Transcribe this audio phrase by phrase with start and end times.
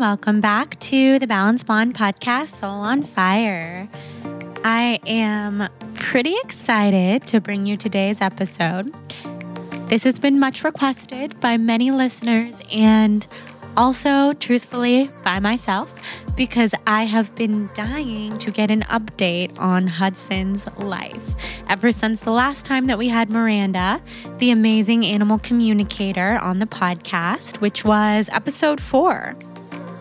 [0.00, 3.86] welcome back to the Balanced Blonde podcast, Soul on Fire.
[4.64, 8.94] I am pretty excited to bring you today's episode.
[9.90, 13.26] This has been much requested by many listeners and
[13.76, 16.02] also, truthfully, by myself
[16.34, 21.34] because I have been dying to get an update on Hudson's life.
[21.68, 24.00] Ever since the last time that we had Miranda,
[24.38, 29.36] the amazing animal communicator, on the podcast, which was episode four.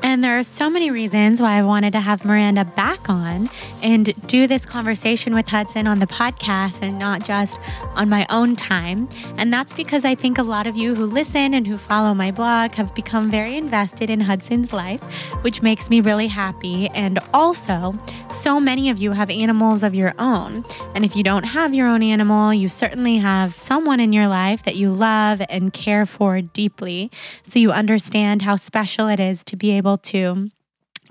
[0.02, 3.50] And there are so many reasons why I wanted to have Miranda back on
[3.84, 7.60] and do this conversation with Hudson on the podcast and not just
[7.96, 9.10] on my own time.
[9.38, 12.32] And that's because I think a lot of you who listen and who follow my
[12.32, 15.04] blog have become very invested in Hudson's life,
[15.44, 16.88] which makes me really happy.
[16.96, 17.94] And also,
[18.32, 20.64] so many of you have animals of your own.
[20.96, 24.64] And if you don't have your own animal, you certainly have someone in your life
[24.64, 27.12] that you love and care for deeply.
[27.44, 30.50] So you understand how special it is to be able able to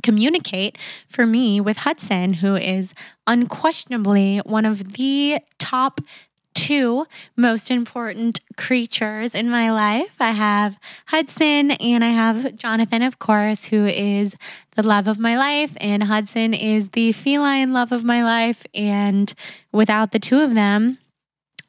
[0.02, 2.94] communicate for me with Hudson, who is
[3.26, 6.00] unquestionably one of the top
[6.54, 7.06] two
[7.36, 10.16] most important creatures in my life.
[10.20, 14.36] I have Hudson and I have Jonathan, of course, who is
[14.76, 18.64] the love of my life, and Hudson is the feline love of my life.
[18.74, 19.32] And
[19.72, 20.98] without the two of them,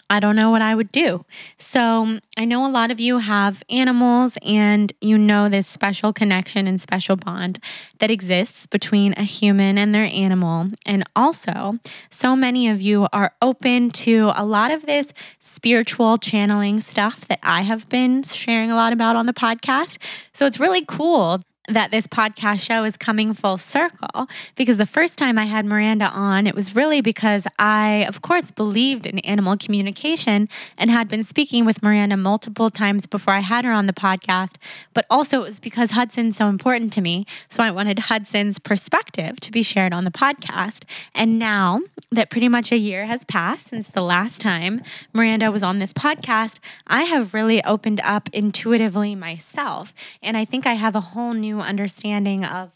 [0.09, 1.23] I don't know what I would do.
[1.57, 6.67] So, I know a lot of you have animals and you know this special connection
[6.67, 7.59] and special bond
[7.99, 10.71] that exists between a human and their animal.
[10.85, 11.77] And also,
[12.09, 17.39] so many of you are open to a lot of this spiritual channeling stuff that
[17.43, 19.97] I have been sharing a lot about on the podcast.
[20.33, 25.17] So, it's really cool that this podcast show is coming full circle because the first
[25.17, 29.55] time I had Miranda on, it was really because I, of course, believed in animal
[29.55, 33.93] communication and had been speaking with Miranda multiple times before I had her on the
[33.93, 34.55] podcast.
[34.93, 37.25] But also, it was because Hudson's so important to me.
[37.49, 40.83] So I wanted Hudson's perspective to be shared on the podcast.
[41.13, 44.81] And now that pretty much a year has passed since the last time
[45.13, 49.93] Miranda was on this podcast, I have really opened up intuitively myself.
[50.23, 52.71] And I think I have a whole new understanding of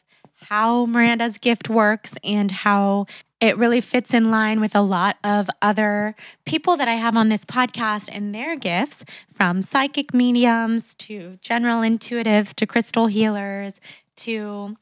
[0.49, 3.05] how Miranda's gift works and how
[3.39, 7.29] it really fits in line with a lot of other people that I have on
[7.29, 13.81] this podcast and their gifts from psychic mediums to general intuitives to crystal healers
[14.17, 14.75] to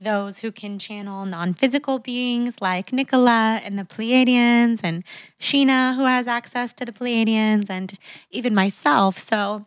[0.00, 5.04] those who can channel non physical beings like Nicola and the Pleiadians and
[5.40, 7.96] Sheena, who has access to the Pleiadians, and
[8.30, 9.18] even myself.
[9.18, 9.64] So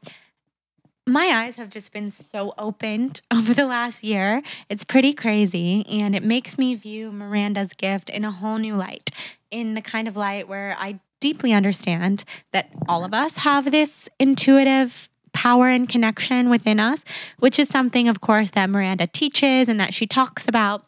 [1.07, 4.41] my eyes have just been so opened over the last year.
[4.69, 5.85] It's pretty crazy.
[5.87, 9.11] And it makes me view Miranda's gift in a whole new light,
[9.51, 14.09] in the kind of light where I deeply understand that all of us have this
[14.19, 17.03] intuitive power and connection within us,
[17.39, 20.85] which is something, of course, that Miranda teaches and that she talks about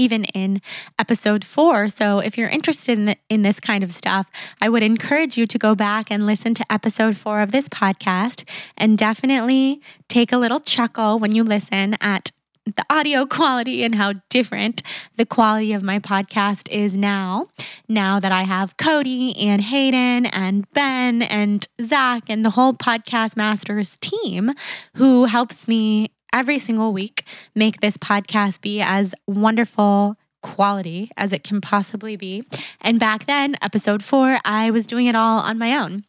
[0.00, 0.62] even in
[0.98, 1.88] episode four.
[1.88, 4.30] So, if you're interested in, the, in this kind of stuff,
[4.60, 8.48] I would encourage you to go back and listen to episode four of this podcast
[8.76, 12.30] and definitely take a little chuckle when you listen at
[12.64, 14.82] the audio quality and how different
[15.16, 17.48] the quality of my podcast is now.
[17.88, 23.36] Now that I have Cody and Hayden and Ben and Zach and the whole Podcast
[23.36, 24.52] Masters team
[24.96, 27.24] who helps me every single week
[27.54, 32.44] make this podcast be as wonderful quality as it can possibly be.
[32.80, 36.04] And back then, episode four, I was doing it all on my own.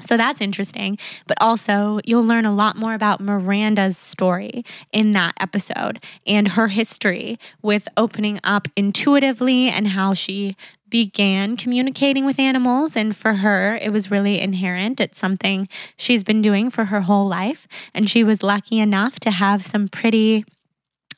[0.00, 0.96] So that's interesting.
[1.26, 6.68] But also, you'll learn a lot more about Miranda's story in that episode and her
[6.68, 10.56] history with opening up intuitively and how she
[10.90, 12.96] began communicating with animals.
[12.96, 15.00] And for her, it was really inherent.
[15.00, 17.66] It's something she's been doing for her whole life.
[17.94, 20.44] And she was lucky enough to have some pretty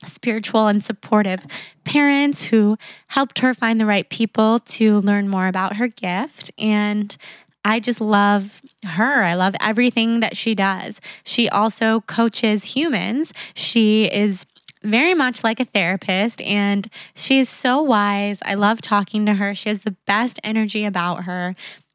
[0.05, 1.45] spiritual and supportive
[1.85, 2.77] parents who
[3.09, 6.51] helped her find the right people to learn more about her gift.
[6.59, 7.17] And
[7.65, 9.23] I just love her.
[9.23, 11.01] I love everything that she does.
[11.25, 13.35] She also coaches humans.
[13.55, 14.47] She is
[14.83, 18.41] very much like a therapist and she's so wise.
[18.45, 19.55] I love talking to her.
[19.55, 21.55] She has the best energy about her.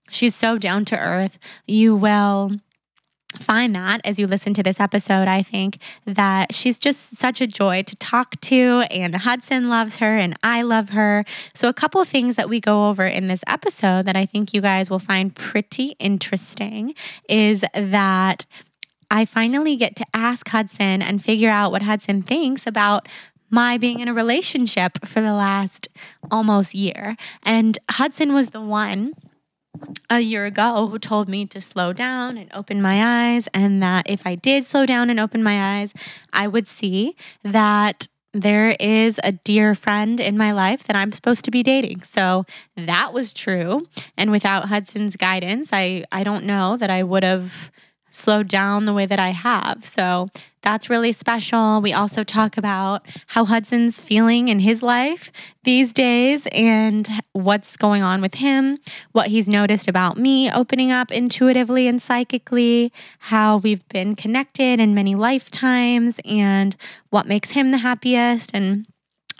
[0.10, 1.40] She's so down to earth.
[1.66, 2.52] You will
[3.40, 5.28] find that as you listen to this episode.
[5.28, 10.18] I think that she's just such a joy to talk to, and Hudson loves her,
[10.18, 11.26] and I love her.
[11.54, 14.62] So, a couple things that we go over in this episode that I think you
[14.62, 16.94] guys will find pretty interesting
[17.30, 18.46] is that
[19.10, 23.07] I finally get to ask Hudson and figure out what Hudson thinks about
[23.50, 25.88] my being in a relationship for the last
[26.31, 27.16] almost year.
[27.44, 29.13] And Hudson was the one
[30.10, 34.10] a year ago who told me to slow down and open my eyes, and that
[34.10, 35.94] if I did slow down and open my eyes,
[36.34, 41.46] I would see that there is a dear friend in my life that I'm supposed
[41.46, 42.01] to be dating.
[42.01, 43.88] So that was true.
[44.18, 47.72] And without Hudson's guidance, I, I don't know that I would have
[48.16, 49.86] slowed down the way that I have.
[49.86, 50.30] So
[50.62, 51.80] that's really special.
[51.82, 55.32] We also talk about how Hudson's feeling in his life
[55.64, 58.80] these days and what's going on with him,
[59.12, 64.96] what he's noticed about me opening up intuitively and psychically, how we've been connected in
[64.96, 66.76] many lifetimes, and
[67.10, 68.50] what makes him the happiest.
[68.54, 68.88] And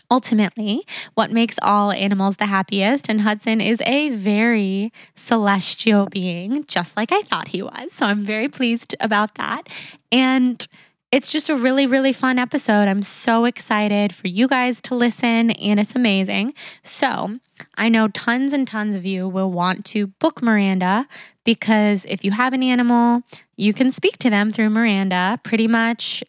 [0.10, 3.10] ultimately what makes all animals the happiest.
[3.10, 7.92] And Hudson is a very celestial being, just like I thought he was.
[7.92, 9.68] So I'm very pleased about that.
[10.12, 10.68] And
[11.12, 12.90] it's just a really, really fun episode.
[12.90, 16.54] I'm so excited for you guys to listen, and it's amazing.
[16.84, 17.40] So,
[17.75, 21.07] I know tons and tons of you will want to book Miranda
[21.46, 23.22] because if you have an animal,
[23.56, 26.22] you can speak to them through Miranda pretty much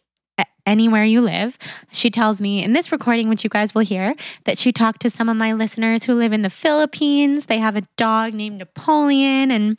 [0.67, 1.57] anywhere you live.
[1.91, 5.09] She tells me in this recording, which you guys will hear, that she talked to
[5.09, 7.47] some of my listeners who live in the Philippines.
[7.47, 9.77] They have a dog named Napoleon, and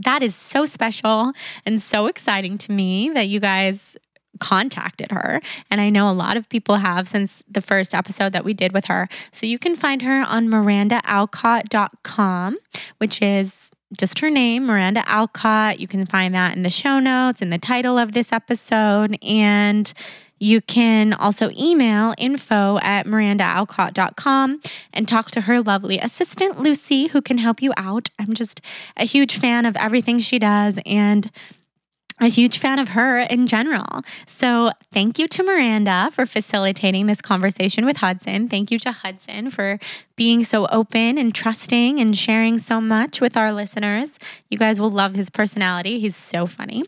[0.00, 1.32] that is so special
[1.64, 3.96] and so exciting to me that you guys
[4.40, 5.40] contacted her.
[5.70, 8.72] And I know a lot of people have since the first episode that we did
[8.72, 9.08] with her.
[9.30, 12.58] So you can find her on mirandaalcott.com,
[12.98, 15.80] which is just her name, Miranda Alcott.
[15.80, 19.18] You can find that in the show notes, in the title of this episode.
[19.22, 19.92] And
[20.38, 24.60] you can also email info at mirandaalcott.com
[24.92, 28.08] and talk to her lovely assistant, Lucy, who can help you out.
[28.18, 28.60] I'm just
[28.96, 30.80] a huge fan of everything she does.
[30.84, 31.30] And
[32.22, 34.02] a huge fan of her in general.
[34.26, 38.46] So, thank you to Miranda for facilitating this conversation with Hudson.
[38.48, 39.78] Thank you to Hudson for
[40.14, 44.18] being so open and trusting and sharing so much with our listeners.
[44.50, 45.98] You guys will love his personality.
[45.98, 46.84] He's so funny.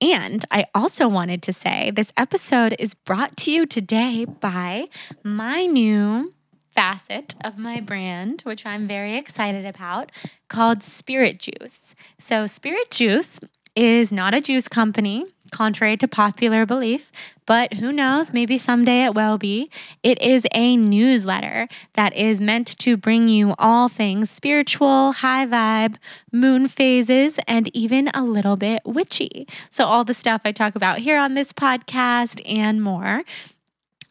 [0.00, 4.88] And I also wanted to say this episode is brought to you today by
[5.22, 6.32] my new
[6.74, 10.12] facet of my brand, which I'm very excited about,
[10.48, 11.94] called Spirit Juice.
[12.20, 13.40] So, Spirit Juice
[13.78, 17.12] is not a juice company, contrary to popular belief,
[17.46, 19.70] but who knows, maybe someday it will be.
[20.02, 25.94] It is a newsletter that is meant to bring you all things spiritual, high vibe,
[26.32, 29.46] moon phases, and even a little bit witchy.
[29.70, 33.22] So, all the stuff I talk about here on this podcast and more.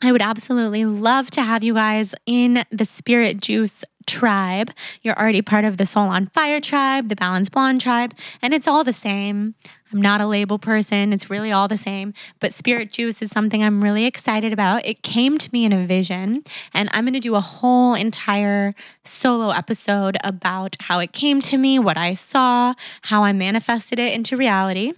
[0.02, 4.72] I would absolutely love to have you guys in the Spirit Juice tribe.
[5.04, 8.68] You're already part of the Soul on Fire tribe, the Balanced Blonde tribe, and it's
[8.68, 9.54] all the same.
[9.92, 11.14] I'm not a label person.
[11.14, 12.14] It's really all the same.
[12.40, 14.86] But Spirit Juice is something I'm really excited about.
[14.86, 16.44] It came to me in a vision,
[16.74, 18.76] and I'm going to do a whole entire
[19.06, 22.74] solo episode about how it came to me, what I saw,
[23.04, 24.94] how I manifested it into reality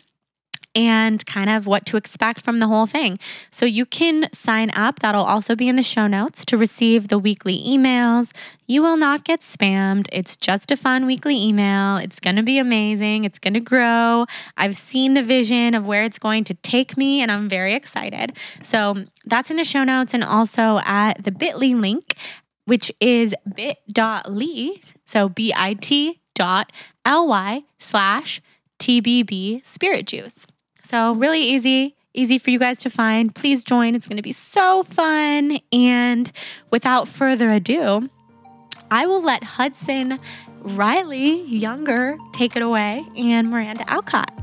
[0.75, 3.17] and kind of what to expect from the whole thing.
[3.49, 4.99] So you can sign up.
[4.99, 8.31] That'll also be in the show notes to receive the weekly emails.
[8.67, 10.07] You will not get spammed.
[10.11, 11.97] It's just a fun weekly email.
[11.97, 13.23] It's going to be amazing.
[13.23, 14.25] It's going to grow.
[14.57, 18.37] I've seen the vision of where it's going to take me, and I'm very excited.
[18.61, 22.15] So that's in the show notes and also at the bit.ly link,
[22.65, 24.81] which is bit.ly.
[25.05, 26.71] So B I T dot
[27.03, 28.39] L Y slash
[28.79, 30.45] TBB Spirit Juice.
[30.89, 33.35] So, really easy, easy for you guys to find.
[33.35, 33.93] Please join.
[33.93, 35.59] It's going to be so fun.
[35.71, 36.31] And
[36.71, 38.09] without further ado,
[38.89, 40.19] I will let Hudson
[40.61, 44.33] Riley Younger take it away and Miranda Alcott.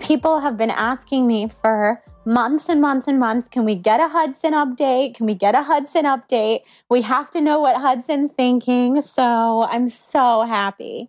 [0.00, 3.48] People have been asking me for months and months and months.
[3.48, 5.14] Can we get a Hudson update?
[5.14, 6.60] Can we get a Hudson update?
[6.90, 9.00] We have to know what Hudson's thinking.
[9.00, 11.08] So I'm so happy.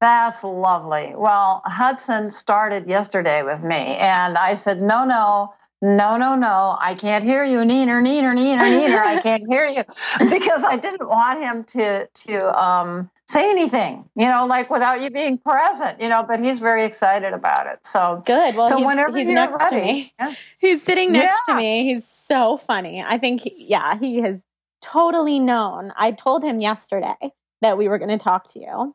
[0.00, 1.14] That's lovely.
[1.16, 6.94] Well, Hudson started yesterday with me, and I said, no, no, no, no, no, I
[6.94, 8.98] can't hear you, neener, neener, neener, neener.
[9.04, 9.84] I can't hear you
[10.30, 15.10] because I didn't want him to to um, say anything, you know, like without you
[15.10, 16.24] being present, you know.
[16.26, 17.80] But he's very excited about it.
[17.84, 18.54] So good.
[18.56, 20.34] Well, so he's, whenever he's next ready, to me, yeah.
[20.60, 21.54] he's sitting next Yeah.
[21.54, 21.84] to me.
[21.92, 23.04] He's so funny.
[23.06, 24.42] I think, he, yeah, he has
[24.80, 25.92] totally known.
[25.96, 27.14] I told him yesterday
[27.60, 28.94] that we were going to talk to you.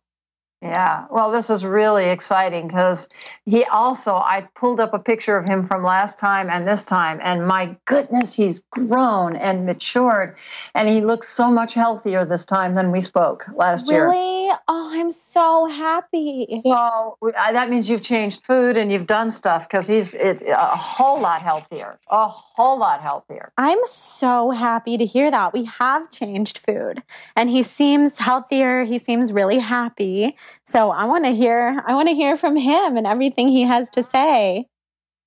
[0.61, 1.05] Yeah.
[1.09, 3.09] Well, this is really exciting because
[3.45, 7.19] he also, I pulled up a picture of him from last time and this time,
[7.23, 10.35] and my goodness, he's grown and matured,
[10.75, 13.95] and he looks so much healthier this time than we spoke last really?
[13.95, 14.05] year.
[14.09, 14.55] Really?
[14.67, 16.45] Oh, I'm so happy.
[16.61, 20.75] So uh, that means you've changed food and you've done stuff because he's it, a
[20.77, 23.51] whole lot healthier, a whole lot healthier.
[23.57, 25.53] I'm so happy to hear that.
[25.53, 27.01] We have changed food,
[27.35, 28.83] and he seems healthier.
[28.83, 30.37] He seems really happy.
[30.65, 33.89] So I want to hear I want to hear from him and everything he has
[33.91, 34.67] to say.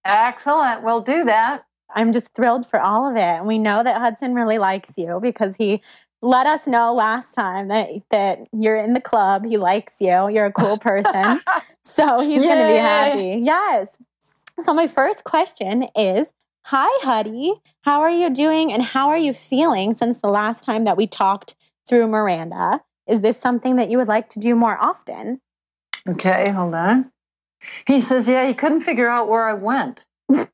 [0.05, 0.83] Excellent.
[0.83, 1.65] We'll do that.
[1.95, 3.21] I'm just thrilled for all of it.
[3.21, 5.81] And we know that Hudson really likes you because he
[6.23, 9.45] let us know last time that that you're in the club.
[9.45, 10.29] He likes you.
[10.29, 11.41] You're a cool person.
[11.85, 13.41] so he's going to be happy.
[13.43, 13.99] Yes.
[14.61, 16.27] So my first question is
[16.69, 17.53] Hi, Huddy.
[17.83, 21.07] How are you doing and how are you feeling since the last time that we
[21.07, 21.55] talked
[21.87, 22.81] through Miranda?
[23.07, 25.41] Is this something that you would like to do more often?
[26.09, 27.11] Okay, hold on.
[27.87, 30.05] He says, Yeah, he couldn't figure out where I went.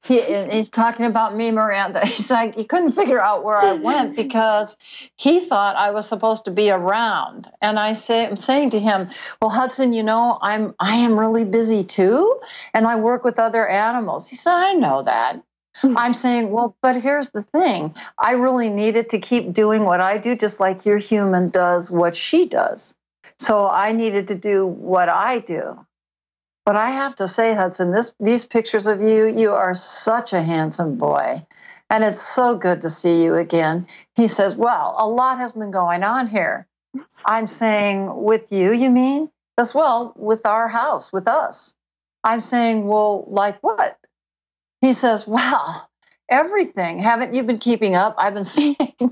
[0.07, 2.05] he, he's talking about me, Miranda.
[2.07, 4.77] He's like, he couldn't figure out where I went because
[5.17, 7.49] he thought I was supposed to be around.
[7.63, 11.45] And I say, I'm saying to him, well, Hudson, you know, I'm, I am really
[11.45, 12.41] busy too.
[12.75, 14.29] And I work with other animals.
[14.29, 15.43] He said, I know that.
[15.97, 17.95] I'm saying, well, but here's the thing.
[18.19, 22.15] I really needed to keep doing what I do, just like your human does what
[22.17, 22.95] she does.
[23.39, 25.87] So I needed to do what I do.
[26.67, 30.43] But I have to say, Hudson, this, these pictures of you, you are such a
[30.43, 31.47] handsome boy.
[31.89, 33.89] And it's so good to see you again.
[34.15, 36.69] He says, Well, a lot has been going on here.
[37.27, 39.31] I'm saying, With you, you mean?
[39.59, 41.75] As well, with our house, with us.
[42.23, 43.99] I'm saying, Well, like what?
[44.81, 45.89] He says, Well,
[46.29, 46.99] everything.
[46.99, 48.15] Haven't you been keeping up?
[48.19, 48.77] I've been seeing.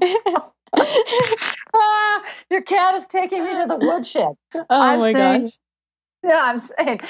[1.74, 4.34] ah, your cat is taking me to the woodshed.
[4.54, 5.58] Oh I'm my saying, gosh.
[6.24, 7.00] Yeah, I'm saying,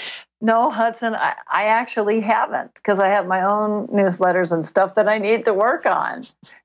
[0.40, 5.08] no, Hudson, I, I actually haven't because I have my own newsletters and stuff that
[5.08, 6.22] I need to work on.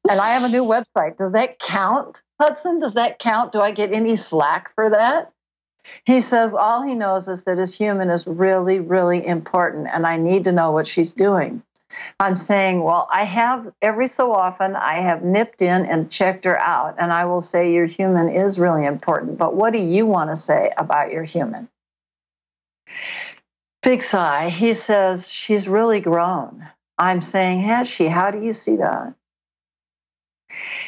[0.10, 1.18] And I have a new website.
[1.18, 2.80] Does that count, Hudson?
[2.80, 3.52] Does that count?
[3.52, 5.32] Do I get any slack for that?
[6.06, 10.18] He says all he knows is that his human is really, really important, and I
[10.18, 11.64] need to know what she's doing.
[12.20, 16.60] I'm saying, well, I have every so often I have nipped in and checked her
[16.60, 19.38] out, and I will say your human is really important.
[19.38, 21.70] But what do you want to say about your human?
[23.82, 24.50] Big sigh.
[24.50, 26.68] He says, she's really grown.
[26.98, 28.08] I'm saying, has she?
[28.08, 29.14] How do you see that?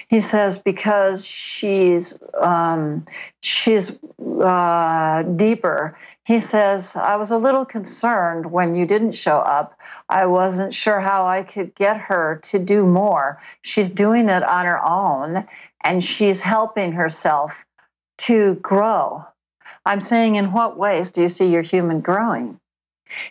[0.08, 3.06] He says because she's um,
[3.42, 5.98] she's uh, deeper.
[6.26, 9.80] He says I was a little concerned when you didn't show up.
[10.10, 13.40] I wasn't sure how I could get her to do more.
[13.62, 15.48] She's doing it on her own,
[15.84, 17.66] and she's helping herself
[18.18, 19.24] to grow.
[19.86, 22.60] I'm saying, in what ways do you see your human growing?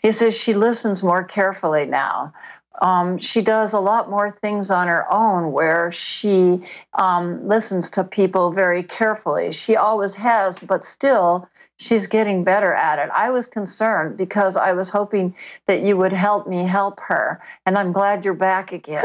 [0.01, 2.33] He says she listens more carefully now
[2.81, 8.05] um, she does a lot more things on her own where she um, listens to
[8.05, 9.53] people very carefully.
[9.53, 13.11] She always has, but still, she's getting better at it.
[13.13, 15.35] I was concerned because I was hoping
[15.67, 19.03] that you would help me help her, and I'm glad you're back again.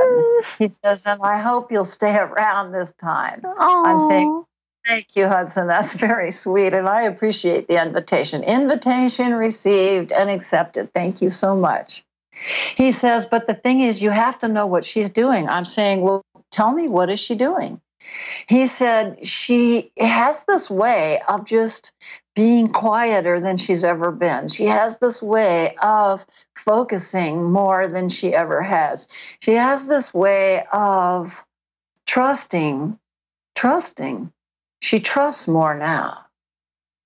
[0.58, 3.42] he says, and I hope you'll stay around this time.
[3.42, 3.86] Aww.
[3.86, 4.46] I'm saying,
[4.86, 5.68] Thank you, Hudson.
[5.68, 8.44] That's very sweet, and I appreciate the invitation.
[8.44, 10.94] Invitation received and accepted.
[10.94, 12.04] Thank you so much.
[12.76, 15.50] He says, but the thing is, you have to know what she's doing.
[15.50, 17.82] I'm saying, well, tell me, what is she doing?
[18.48, 21.92] He said, she has this way of just
[22.40, 24.48] being quieter than she's ever been.
[24.48, 29.10] She has this way of focusing more than she ever has.
[29.42, 31.44] She has this way of
[32.08, 32.98] trusting,
[33.56, 34.32] trusting.
[34.82, 36.28] She trusts more now.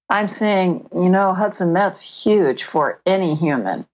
[0.08, 3.88] I'm saying, you know, Hudson, that's huge for any human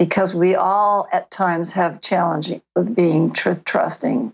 [0.00, 4.32] because we all at times have challenging with being tr- trusting.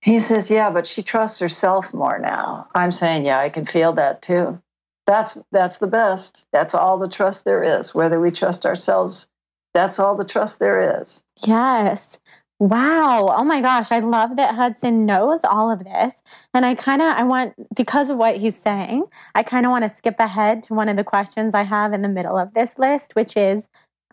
[0.00, 3.92] He says, "Yeah, but she trusts herself more now." I'm saying, "Yeah, I can feel
[3.92, 4.60] that too."
[5.06, 6.46] That's that's the best.
[6.52, 7.94] That's all the trust there is.
[7.94, 9.26] Whether we trust ourselves,
[9.74, 11.22] that's all the trust there is.
[11.46, 12.18] Yes.
[12.58, 13.34] Wow.
[13.36, 13.92] Oh my gosh.
[13.92, 16.22] I love that Hudson knows all of this.
[16.54, 19.82] And I kind of, I want, because of what he's saying, I kind of want
[19.82, 22.78] to skip ahead to one of the questions I have in the middle of this
[22.78, 23.68] list, which is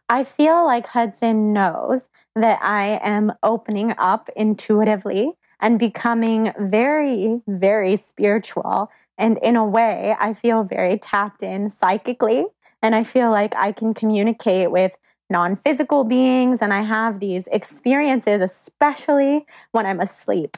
[0.10, 5.32] I feel like Hudson knows that I am opening up intuitively
[5.63, 8.91] and becoming very, very spiritual.
[9.17, 12.46] And in a way, I feel very tapped in psychically.
[12.82, 14.98] And I feel like I can communicate with
[15.29, 16.62] non physical beings.
[16.62, 20.58] And I have these experiences, especially when I'm asleep,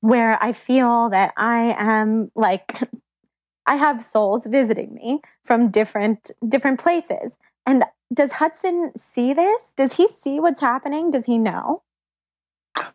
[0.00, 2.72] where I feel that I am like
[3.66, 7.36] I have souls visiting me from different different places.
[7.66, 7.84] And
[8.14, 9.72] does Hudson see this?
[9.76, 11.10] Does he see what's happening?
[11.10, 11.82] Does he know?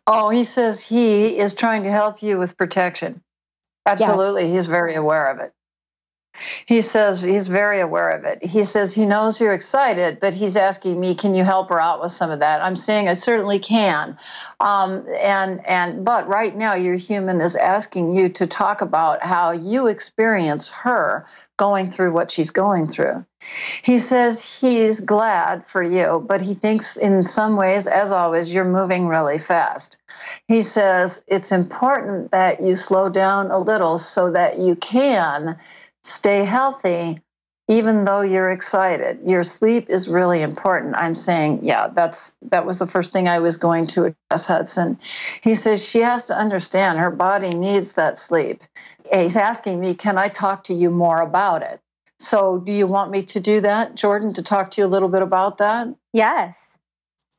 [0.06, 3.22] Oh, he says he is trying to help you with protection.
[3.84, 4.46] Absolutely.
[4.46, 4.54] Yes.
[4.54, 5.52] He's very aware of it.
[6.66, 8.44] He says he's very aware of it.
[8.44, 12.00] He says he knows you're excited, but he's asking me, "Can you help her out
[12.02, 14.18] with some of that?" I'm saying I certainly can,
[14.60, 19.52] um, and and but right now your human is asking you to talk about how
[19.52, 23.24] you experience her going through what she's going through.
[23.82, 28.64] He says he's glad for you, but he thinks in some ways, as always, you're
[28.64, 29.98] moving really fast.
[30.48, 35.58] He says it's important that you slow down a little so that you can
[36.02, 37.20] stay healthy
[37.68, 40.94] even though you're excited your sleep is really important.
[40.96, 44.98] I'm saying yeah that's that was the first thing i was going to address hudson.
[45.42, 48.62] He says she has to understand her body needs that sleep.
[49.12, 51.80] He's asking me can i talk to you more about it?
[52.18, 55.08] So do you want me to do that jordan to talk to you a little
[55.08, 55.88] bit about that?
[56.12, 56.78] Yes.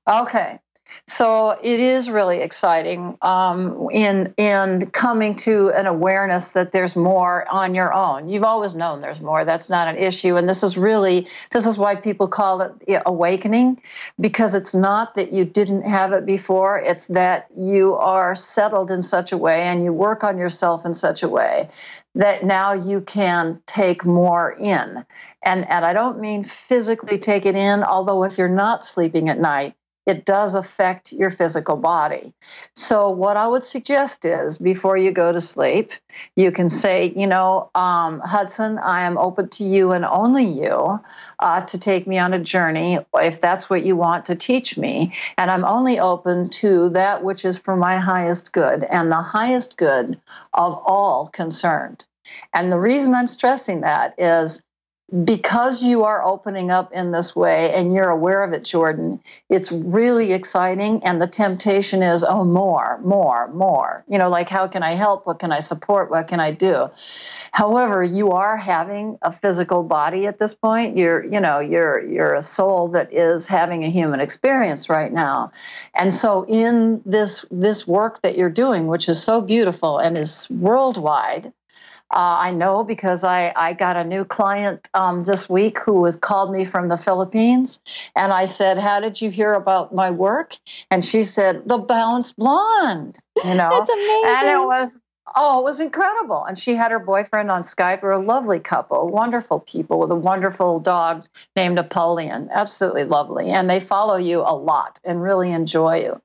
[0.10, 0.60] Okay
[1.08, 7.48] so it is really exciting um, in in coming to an awareness that there's more
[7.50, 8.29] on your own.
[8.29, 9.46] You've always known there's more.
[9.46, 13.82] That's not an issue, and this is really this is why people call it awakening,
[14.20, 16.79] because it's not that you didn't have it before.
[16.79, 20.94] It's that you are settled in such a way and you work on yourself in
[20.94, 21.70] such a way
[22.15, 25.06] that now you can take more in.
[25.44, 29.39] And, and I don't mean physically take it in, although if you're not sleeping at
[29.39, 29.75] night,
[30.07, 32.33] it does affect your physical body.
[32.73, 35.91] So, what I would suggest is before you go to sleep,
[36.35, 40.99] you can say, you know, um, Hudson, I am open to you and only you
[41.39, 45.13] uh, to take me on a journey if that's what you want to teach me.
[45.37, 49.75] And I'm only open to that which is for my highest good and the highest
[49.75, 50.19] good
[50.53, 52.05] of all concerned.
[52.53, 54.61] And the reason I'm stressing that is
[55.23, 59.71] because you are opening up in this way and you're aware of it, Jordan, it's
[59.71, 61.01] really exciting.
[61.05, 64.03] And the temptation is, oh, more, more, more.
[64.09, 65.25] You know, like, how can I help?
[65.25, 66.11] What can I support?
[66.11, 66.89] What can I do?
[67.53, 70.97] However, you are having a physical body at this point.
[70.97, 75.53] You're, you know, you're you're a soul that is having a human experience right now.
[75.95, 80.47] And so in this this work that you're doing, which is so beautiful and is
[80.49, 81.53] worldwide,
[82.10, 86.15] uh, I know because I, I got a new client um, this week who was
[86.15, 87.80] called me from the Philippines.
[88.15, 90.56] And I said, How did you hear about my work?
[90.89, 93.17] And she said, The Balanced Blonde.
[93.43, 93.70] You know?
[93.70, 94.24] That's amazing.
[94.26, 94.98] And it was
[95.36, 96.46] Oh, it was incredible.
[96.46, 98.02] And she had her boyfriend on Skype.
[98.02, 102.50] We're a lovely couple, wonderful people with a wonderful dog named Napoleon.
[102.52, 103.50] Absolutely lovely.
[103.50, 106.22] And they follow you a lot and really enjoy you.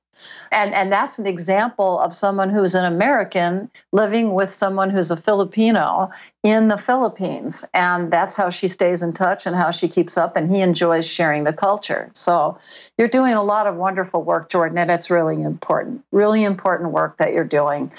[0.51, 5.17] And, and that's an example of someone who's an American living with someone who's a
[5.17, 6.11] Filipino
[6.43, 7.65] in the Philippines.
[7.73, 10.37] And that's how she stays in touch and how she keeps up.
[10.37, 12.11] And he enjoys sharing the culture.
[12.15, 12.59] So
[12.99, 17.17] you're doing a lot of wonderful work, Jordan, and it's really important, really important work
[17.19, 17.93] that you're doing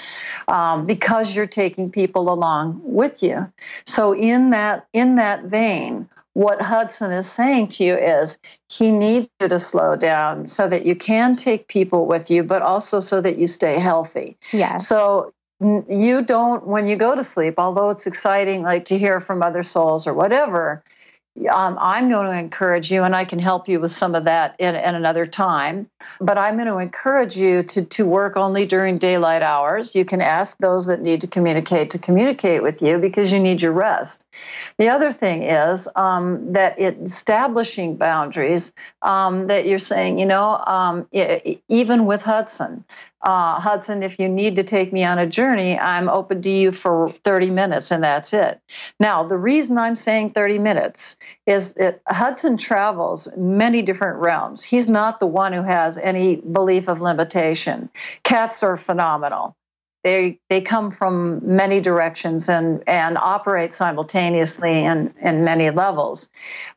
[0.46, 3.50] um, because you're taking people along with you.
[3.86, 9.28] So in that in that vein, what Hudson is saying to you is he needs
[9.40, 13.20] you to slow down so that you can take people with you, but also so
[13.20, 14.36] that you stay healthy.
[14.52, 14.86] Yes.
[14.88, 19.42] So you don't, when you go to sleep, although it's exciting, like to hear from
[19.42, 20.82] other souls or whatever,
[21.52, 24.54] um, I'm going to encourage you, and I can help you with some of that
[24.60, 25.88] in, in, another time.
[26.20, 29.96] But I'm going to encourage you to, to work only during daylight hours.
[29.96, 33.62] You can ask those that need to communicate to communicate with you because you need
[33.62, 34.24] your rest.
[34.78, 40.56] The other thing is um, that it, establishing boundaries, um, that you're saying, you know,
[40.56, 41.08] um,
[41.68, 42.84] even with Hudson,
[43.24, 46.72] uh, Hudson, if you need to take me on a journey, I'm open to you
[46.72, 48.60] for 30 minutes and that's it.
[49.00, 54.62] Now, the reason I'm saying 30 minutes is that Hudson travels many different realms.
[54.62, 57.90] He's not the one who has any belief of limitation.
[58.24, 59.56] Cats are phenomenal
[60.04, 66.28] they they come from many directions and and operate simultaneously in in many levels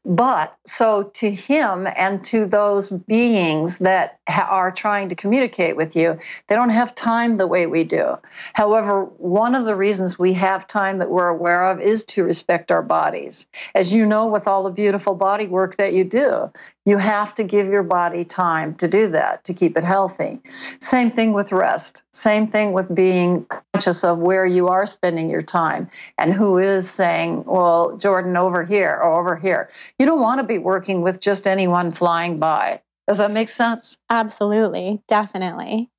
[0.05, 5.95] but so to him and to those beings that ha- are trying to communicate with
[5.95, 8.17] you they don't have time the way we do
[8.53, 12.71] however one of the reasons we have time that we're aware of is to respect
[12.71, 16.51] our bodies as you know with all the beautiful body work that you do
[16.87, 20.39] you have to give your body time to do that, to keep it healthy.
[20.79, 22.01] Same thing with rest.
[22.13, 26.89] Same thing with being conscious of where you are spending your time and who is
[26.89, 29.69] saying, well, Jordan, over here or over here.
[29.99, 32.79] You don't want to be working with just anyone flying by.
[33.07, 33.97] Does that make sense?
[34.09, 35.01] Absolutely.
[35.07, 35.89] Definitely.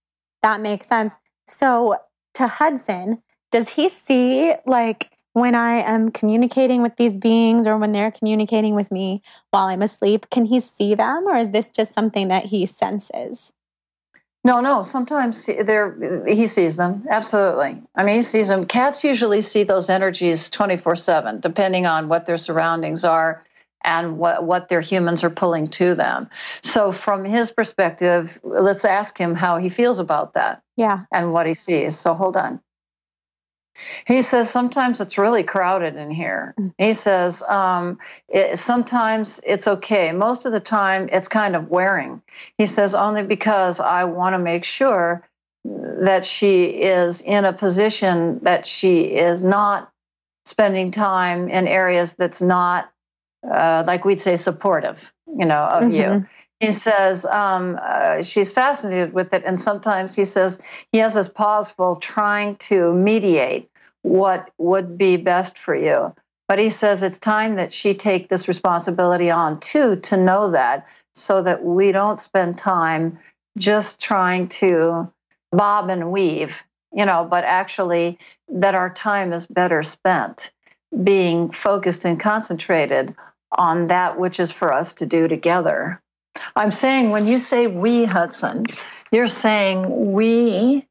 [0.43, 1.17] That makes sense.
[1.47, 1.97] So,
[2.35, 7.93] to Hudson, does he see like when I am communicating with these beings or when
[7.93, 10.29] they're communicating with me while I'm asleep?
[10.31, 13.53] Can he see them or is this just something that he senses?
[14.45, 14.83] No, no.
[14.83, 17.07] Sometimes there he sees them.
[17.11, 17.83] Absolutely.
[17.95, 18.67] I mean, he sees them.
[18.67, 23.45] Cats usually see those energies twenty four seven, depending on what their surroundings are
[23.85, 26.29] and what what their humans are pulling to them.
[26.63, 30.63] So, from his perspective, let's ask him how he feels about that.
[30.77, 31.05] Yeah.
[31.13, 31.99] And what he sees.
[31.99, 32.61] So, hold on.
[34.07, 36.55] He says sometimes it's really crowded in here.
[36.79, 40.13] He says um, it, sometimes it's okay.
[40.13, 42.23] Most of the time it's kind of wearing.
[42.57, 45.29] He says only because I want to make sure
[45.65, 49.91] that she is in a position that she is not
[50.45, 52.91] spending time in areas that's not,
[53.43, 55.93] uh, like we'd say, supportive, you know, of mm-hmm.
[55.93, 56.27] you
[56.61, 61.29] he says um, uh, she's fascinated with it, and sometimes he says he has his
[61.29, 63.71] paws full trying to mediate
[64.03, 66.15] what would be best for you.
[66.49, 70.87] But he says it's time that she take this responsibility on too to know that,
[71.15, 73.19] so that we don't spend time
[73.57, 75.13] just trying to
[75.53, 80.51] bob and weave, you know, but actually that our time is better spent
[81.03, 83.15] being focused and concentrated
[83.51, 86.01] on that which is for us to do together.
[86.55, 88.67] I'm saying when you say we, Hudson,
[89.11, 90.87] you're saying we.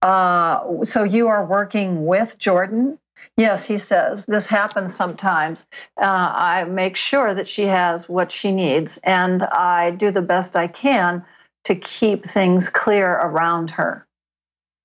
[0.00, 2.98] Uh, so you are working with Jordan?
[3.36, 4.26] Yes, he says.
[4.26, 5.64] This happens sometimes.
[5.96, 10.56] Uh, I make sure that she has what she needs, and I do the best
[10.56, 11.24] I can
[11.64, 14.06] to keep things clear around her.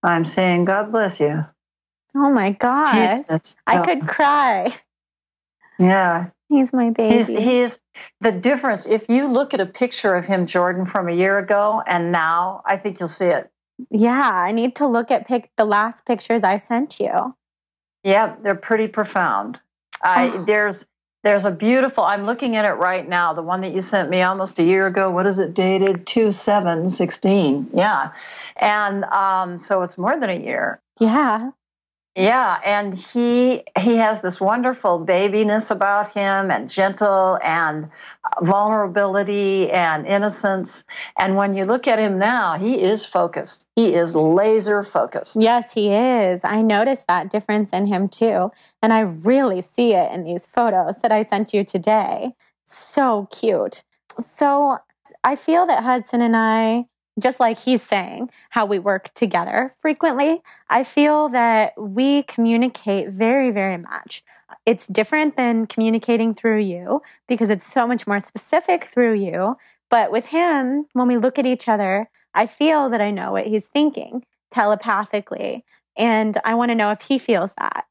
[0.03, 1.45] I'm saying, God bless you.
[2.19, 3.19] Oh my God.
[3.67, 4.75] I could cry.
[5.77, 6.29] Yeah.
[6.49, 7.15] He's my baby.
[7.15, 7.81] He's, he's
[8.21, 8.87] the difference.
[8.87, 12.63] If you look at a picture of him, Jordan, from a year ago and now,
[12.65, 13.51] I think you'll see it.
[13.91, 17.35] Yeah, I need to look at pic- the last pictures I sent you.
[18.03, 19.61] Yeah, they're pretty profound.
[20.01, 20.45] I oh.
[20.45, 20.87] there's
[21.23, 22.03] there's a beautiful.
[22.03, 23.33] I'm looking at it right now.
[23.33, 25.11] The one that you sent me almost a year ago.
[25.11, 26.07] What is it dated?
[26.07, 27.69] Two seven sixteen.
[27.73, 28.13] Yeah,
[28.55, 30.81] and um, so it's more than a year.
[30.99, 31.51] Yeah.
[32.17, 37.91] Yeah, and he he has this wonderful babiness about him and gentle and
[38.41, 40.83] vulnerability and innocence.
[41.19, 43.67] And when you look at him now, he is focused.
[43.75, 45.37] He is laser focused.
[45.39, 46.43] Yes, he is.
[46.43, 48.49] I noticed that difference in him too,
[48.81, 52.31] and I really see it in these photos that I sent you today.
[52.65, 53.83] So cute.
[54.19, 54.79] So
[55.23, 56.87] I feel that Hudson and I
[57.19, 63.51] just like he's saying, how we work together frequently, I feel that we communicate very,
[63.51, 64.23] very much.
[64.65, 69.55] It's different than communicating through you because it's so much more specific through you.
[69.89, 73.47] But with him, when we look at each other, I feel that I know what
[73.47, 75.65] he's thinking telepathically.
[75.97, 77.85] And I want to know if he feels that.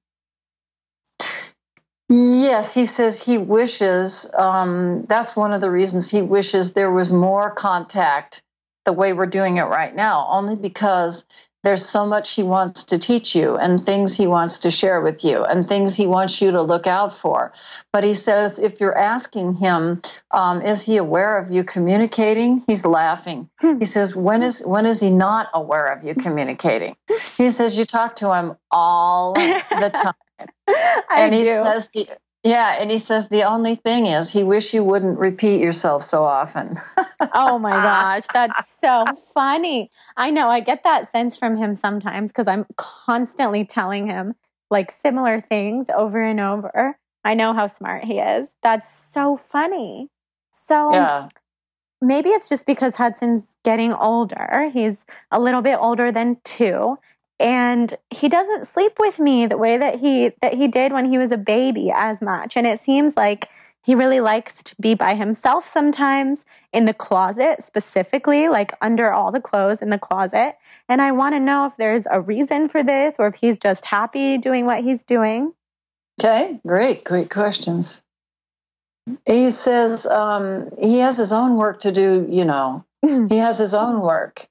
[2.08, 4.26] Yes, he says he wishes.
[4.32, 8.42] Um, that's one of the reasons he wishes there was more contact
[8.86, 11.26] the way we're doing it right now, only because
[11.64, 15.24] there's so much he wants to teach you and things he wants to share with
[15.24, 17.52] you and things he wants you to look out for.
[17.92, 22.62] But he says if you're asking him, um, is he aware of you communicating?
[22.68, 23.50] He's laughing.
[23.60, 23.80] Hmm.
[23.80, 26.94] He says, when is when is he not aware of you communicating?
[27.36, 30.14] he says you talk to him all the time.
[31.10, 31.46] and he do.
[31.46, 31.90] says
[32.46, 36.22] yeah, and he says the only thing is he wish you wouldn't repeat yourself so
[36.22, 36.78] often.
[37.34, 39.04] oh my gosh, that's so
[39.34, 39.90] funny.
[40.16, 44.34] I know I get that sense from him sometimes because I'm constantly telling him
[44.70, 46.98] like similar things over and over.
[47.24, 48.48] I know how smart he is.
[48.62, 50.08] That's so funny.
[50.52, 51.28] So yeah.
[52.00, 54.70] maybe it's just because Hudson's getting older.
[54.72, 56.96] He's a little bit older than 2
[57.38, 61.18] and he doesn't sleep with me the way that he that he did when he
[61.18, 62.56] was a baby as much.
[62.56, 63.48] And it seems like
[63.82, 69.30] he really likes to be by himself sometimes in the closet specifically like under all
[69.30, 70.56] the clothes in the closet.
[70.88, 73.84] And i want to know if there's a reason for this or if he's just
[73.84, 75.52] happy doing what he's doing.
[76.18, 78.02] Okay great great questions.
[79.24, 82.84] He says um, he has his own work to do you know.
[83.28, 84.48] He has his own work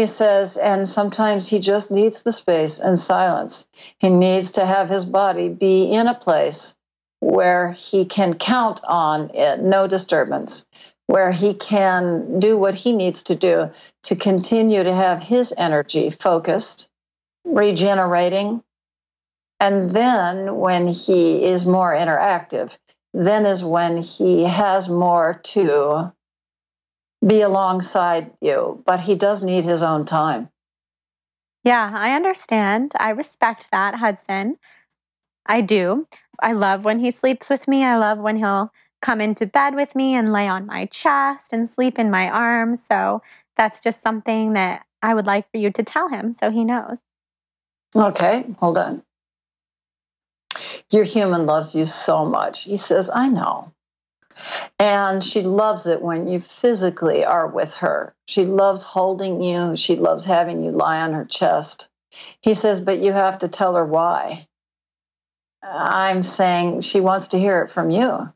[0.00, 3.66] he says, and sometimes he just needs the space and silence.
[3.98, 6.74] He needs to have his body be in a place
[7.20, 10.64] where he can count on it, no disturbance,
[11.06, 13.70] where he can do what he needs to do
[14.04, 16.88] to continue to have his energy focused,
[17.44, 18.62] regenerating.
[19.60, 22.74] And then when he is more interactive,
[23.12, 26.10] then is when he has more to
[27.26, 30.48] be alongside you, but he does need his own time.
[31.62, 32.92] Yeah, I understand.
[32.98, 34.56] I respect that, Hudson.
[35.44, 36.06] I do.
[36.42, 37.84] I love when he sleeps with me.
[37.84, 41.68] I love when he'll come into bed with me and lay on my chest and
[41.68, 42.80] sleep in my arms.
[42.88, 43.22] So
[43.56, 47.00] that's just something that I would like for you to tell him so he knows.
[47.94, 49.02] Okay, hold on.
[50.90, 52.64] Your human loves you so much.
[52.64, 53.72] He says, I know.
[54.78, 58.14] And she loves it when you physically are with her.
[58.26, 59.76] She loves holding you.
[59.76, 61.88] She loves having you lie on her chest.
[62.40, 64.48] He says, but you have to tell her why.
[65.62, 68.32] I'm saying she wants to hear it from you.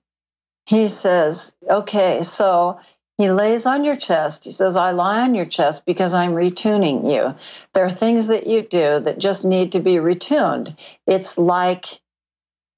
[0.66, 2.80] He says, okay, so
[3.16, 4.44] he lays on your chest.
[4.44, 7.34] He says, I lie on your chest because I'm retuning you.
[7.72, 10.76] There are things that you do that just need to be retuned.
[11.06, 12.00] It's like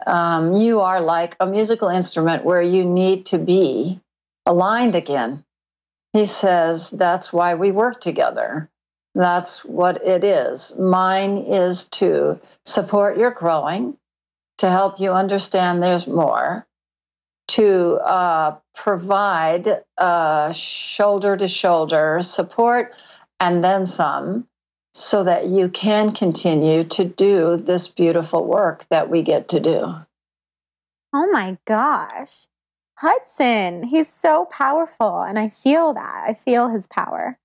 [0.04, 4.00] um, you are like a musical instrument where you need to be
[4.44, 5.44] aligned again.
[6.12, 8.68] He says, That's why we work together.
[9.14, 10.76] That's what it is.
[10.76, 13.96] Mine is to support your growing,
[14.58, 16.66] to help you understand there's more,
[17.48, 22.92] to uh, provide uh, shoulder to shoulder support
[23.40, 24.46] and then some
[24.96, 29.94] so that you can continue to do this beautiful work that we get to do.
[31.14, 32.46] Oh my gosh.
[32.94, 35.20] Hudson, he's so powerful.
[35.20, 36.24] And I feel that.
[36.26, 37.38] I feel his power.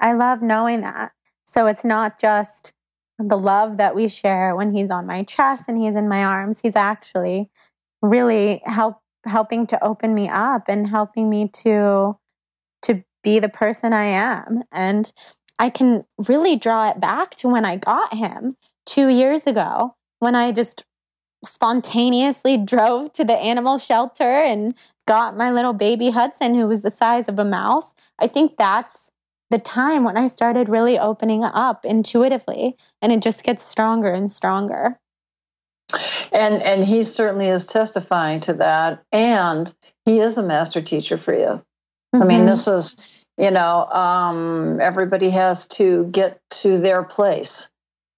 [0.00, 1.12] I love knowing that.
[1.46, 2.72] So it's not just
[3.18, 6.62] the love that we share when he's on my chest and he's in my arms.
[6.62, 7.50] He's actually
[8.00, 12.16] really help helping to open me up and helping me to
[12.82, 14.62] to be the person I am.
[14.72, 15.12] And
[15.58, 20.34] I can really draw it back to when I got him 2 years ago when
[20.34, 20.84] I just
[21.44, 24.74] spontaneously drove to the animal shelter and
[25.06, 27.92] got my little baby Hudson who was the size of a mouse.
[28.18, 29.10] I think that's
[29.50, 34.30] the time when I started really opening up intuitively and it just gets stronger and
[34.30, 34.98] stronger.
[36.32, 39.02] And and he certainly is testifying to that.
[39.12, 39.72] And
[40.04, 41.62] he is a master teacher for you.
[42.14, 42.22] Mm-hmm.
[42.22, 42.46] I mean, mm-hmm.
[42.46, 42.96] this is,
[43.38, 47.68] you know, um, everybody has to get to their place.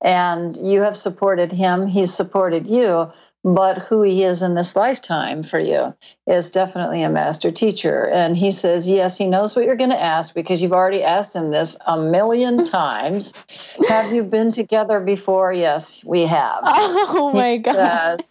[0.03, 3.11] And you have supported him, he's supported you
[3.45, 5.95] but who he is in this lifetime for you
[6.27, 8.09] is definitely a master teacher.
[8.09, 11.35] And he says, Yes, he knows what you're going to ask because you've already asked
[11.35, 13.47] him this a million times.
[13.89, 15.53] have you been together before?
[15.53, 16.63] Yes, we have.
[17.11, 18.23] Oh my God.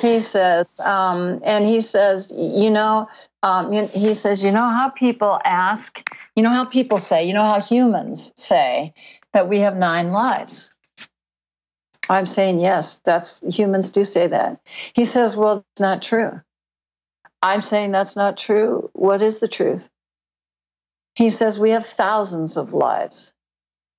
[0.00, 3.08] He says, um, and he says, You know,
[3.42, 7.42] um, he says, You know how people ask, you know how people say, you know
[7.44, 8.94] how humans say
[9.32, 10.70] that we have nine lives.
[12.08, 14.60] I'm saying yes, that's humans do say that.
[14.94, 16.40] He says, well, it's not true.
[17.42, 18.90] I'm saying that's not true.
[18.92, 19.88] What is the truth?
[21.14, 23.32] He says we have thousands of lives.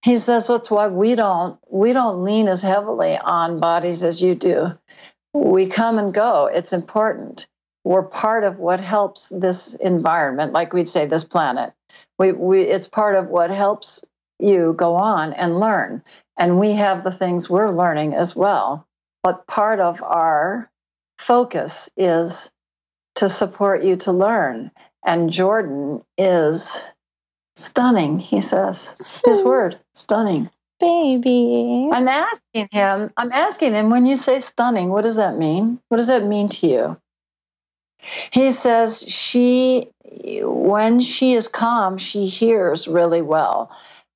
[0.04, 4.36] He says that's why we don't we don't lean as heavily on bodies as you
[4.36, 4.78] do.
[5.34, 6.46] We come and go.
[6.46, 7.48] It's important.
[7.84, 11.74] We're part of what helps this environment, like we'd say this planet.
[12.18, 14.04] We, we it's part of what helps
[14.40, 16.04] you go on and learn.
[16.38, 18.88] And we have the things we're learning as well.
[19.22, 20.70] But part of our
[21.18, 22.52] focus is
[23.16, 24.72] to support you to learn.
[25.06, 26.84] And Jordan is
[27.56, 28.94] stunning, he says.
[29.26, 30.50] His word, stunning.
[30.88, 31.90] Baby.
[31.92, 35.80] I'm asking him, I'm asking him, when you say stunning, what does that mean?
[35.90, 36.98] What does that mean to you?
[38.32, 43.72] He says she, when she is calm, she hears really well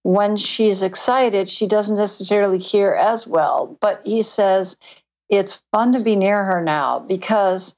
[0.07, 3.75] when she's excited, she doesn't necessarily hear as well.
[3.81, 4.77] But he says
[5.27, 7.75] it's fun to be near her now because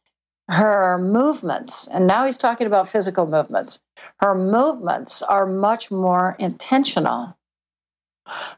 [0.47, 3.79] her movements, and now he's talking about physical movements,
[4.19, 7.35] her movements are much more intentional.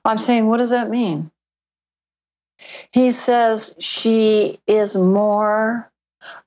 [0.05, 1.31] I'm saying, what does that mean?
[2.91, 5.91] He says she is more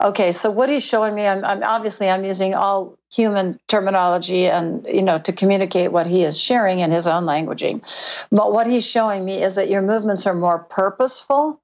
[0.02, 4.86] Okay, so what he's showing me, I'm, I'm, obviously I'm using all human terminology and
[4.86, 7.84] you know to communicate what he is sharing in his own languaging.
[8.30, 11.60] But what he's showing me is that your movements are more purposeful,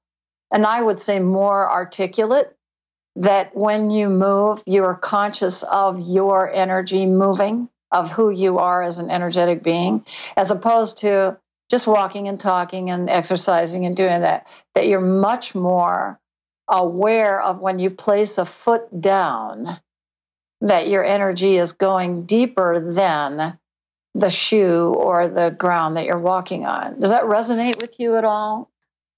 [0.51, 2.55] and I would say more articulate.
[3.17, 8.81] That when you move, you are conscious of your energy moving, of who you are
[8.81, 10.05] as an energetic being,
[10.37, 11.37] as opposed to
[11.71, 14.45] just walking and talking and exercising and doing that.
[14.75, 16.19] That you're much more
[16.67, 19.79] aware of when you place a foot down
[20.61, 23.57] that your energy is going deeper than
[24.13, 26.99] the shoe or the ground that you're walking on.
[26.99, 28.69] Does that resonate with you at all?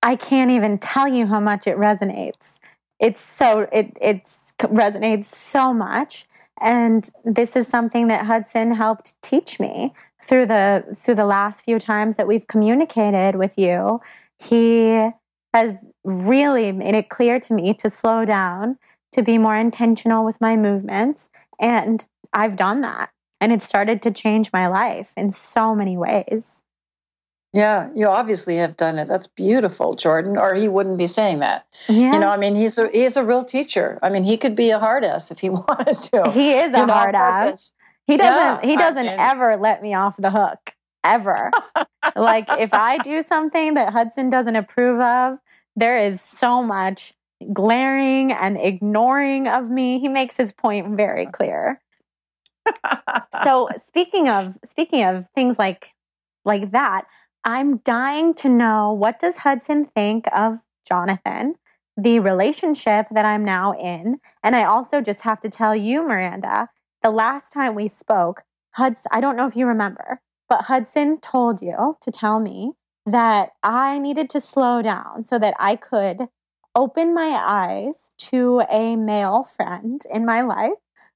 [0.02, 2.60] I can't even tell you how much it resonates.
[3.00, 4.24] It's so it it
[4.62, 6.26] resonates so much
[6.62, 11.80] and this is something that Hudson helped teach me through the through the last few
[11.80, 14.00] times that we've communicated with you.
[14.40, 15.10] He
[15.54, 18.78] has really made it clear to me to slow down,
[19.12, 21.30] to be more intentional with my movements.
[21.60, 23.12] And I've done that.
[23.40, 26.64] And it started to change my life in so many ways.
[27.52, 29.08] Yeah, you obviously have done it.
[29.08, 31.68] That's beautiful, Jordan, or he wouldn't be saying that.
[31.88, 32.14] Yeah.
[32.14, 34.00] You know, I mean, he's a he's a real teacher.
[34.02, 36.32] I mean, he could be a hard ass if he wanted to.
[36.32, 37.74] He is a hard ass.
[38.06, 40.74] He doesn't yeah, he doesn't I ever let me off the hook.
[41.04, 41.52] Ever.
[42.16, 45.40] like if I do something that Hudson doesn't approve of,
[45.76, 47.14] there is so much
[47.52, 50.00] glaring and ignoring of me.
[50.00, 51.82] He makes his point very clear.
[53.44, 55.90] so speaking of speaking of things like
[56.46, 57.06] like that,
[57.44, 61.56] I'm dying to know what does Hudson think of Jonathan,
[61.98, 66.70] the relationship that I'm now in, and I also just have to tell you, Miranda,
[67.04, 71.62] the last time we spoke, Hudson, I don't know if you remember, but Hudson told
[71.62, 72.72] you to tell me
[73.06, 76.28] that I needed to slow down so that I could
[76.76, 80.72] open my eyes to a male friend in my life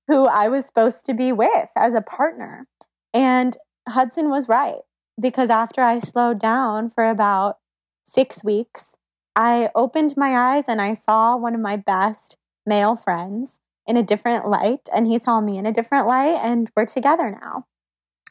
[0.08, 2.67] who I was supposed to be with as a partner.
[3.13, 4.82] And Hudson was right
[5.19, 7.58] because after I slowed down for about
[8.06, 8.91] six weeks,
[9.36, 14.04] I opened my eyes and I saw one of my best male friends in a
[14.04, 17.65] different light, and he saw me in a different light, and we're together now.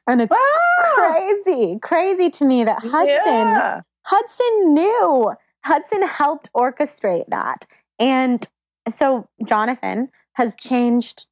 [0.06, 0.94] And it's ah!
[0.94, 3.80] crazy, crazy to me that Hudson yeah.
[4.04, 5.32] Hudson knew.
[5.64, 7.66] Hudson helped orchestrate that.
[7.98, 8.46] And
[8.88, 11.26] so Jonathan has changed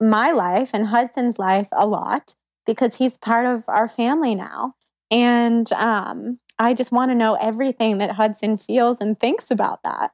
[0.00, 2.34] my life and Hudson's life a lot
[2.66, 4.74] because he's part of our family now.
[5.10, 10.10] And um, I just want to know everything that Hudson feels and thinks about that.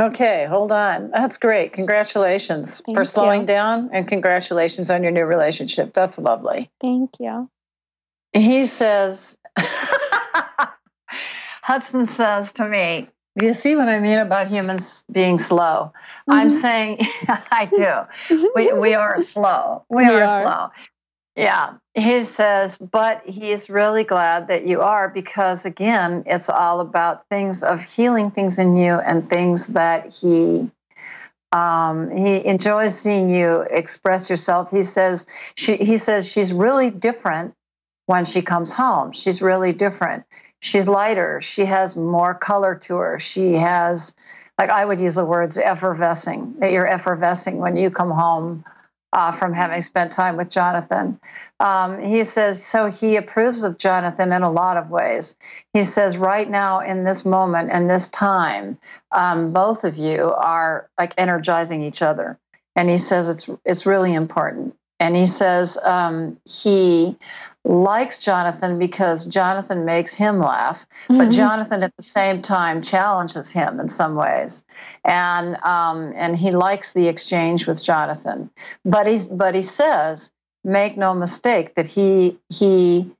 [0.00, 1.10] Okay, hold on.
[1.10, 1.74] That's great.
[1.74, 3.46] Congratulations Thank for slowing you.
[3.46, 5.92] down and congratulations on your new relationship.
[5.92, 6.70] That's lovely.
[6.80, 7.50] Thank you.
[8.32, 9.36] He says,
[11.62, 15.92] Hudson says to me, Do you see what I mean about humans being slow?
[16.28, 16.32] Mm-hmm.
[16.32, 18.46] I'm saying, I do.
[18.54, 19.84] we, we are slow.
[19.90, 20.70] We, we are, are slow.
[21.34, 27.26] Yeah, he says, but he's really glad that you are because, again, it's all about
[27.30, 30.70] things of healing things in you and things that he
[31.52, 34.70] um, he enjoys seeing you express yourself.
[34.70, 37.54] He says she he says she's really different
[38.06, 39.12] when she comes home.
[39.12, 40.24] She's really different.
[40.60, 41.40] She's lighter.
[41.40, 43.20] She has more color to her.
[43.20, 44.14] She has,
[44.58, 46.54] like I would use the words effervescing.
[46.60, 48.64] That you're effervescing when you come home
[49.12, 51.20] uh, from having spent time with Jonathan.
[51.60, 55.36] Um, he says, so he approves of Jonathan in a lot of ways.
[55.72, 58.78] He says, right now, in this moment and this time,
[59.12, 62.38] um, both of you are like energizing each other.
[62.74, 64.74] And he says it's it's really important.
[65.02, 67.16] And he says um, he
[67.64, 71.30] likes Jonathan because Jonathan makes him laugh, but mm-hmm.
[71.32, 74.62] Jonathan at the same time challenges him in some ways,
[75.04, 78.48] and um, and he likes the exchange with Jonathan.
[78.84, 80.30] But he's but he says,
[80.62, 83.10] make no mistake that he he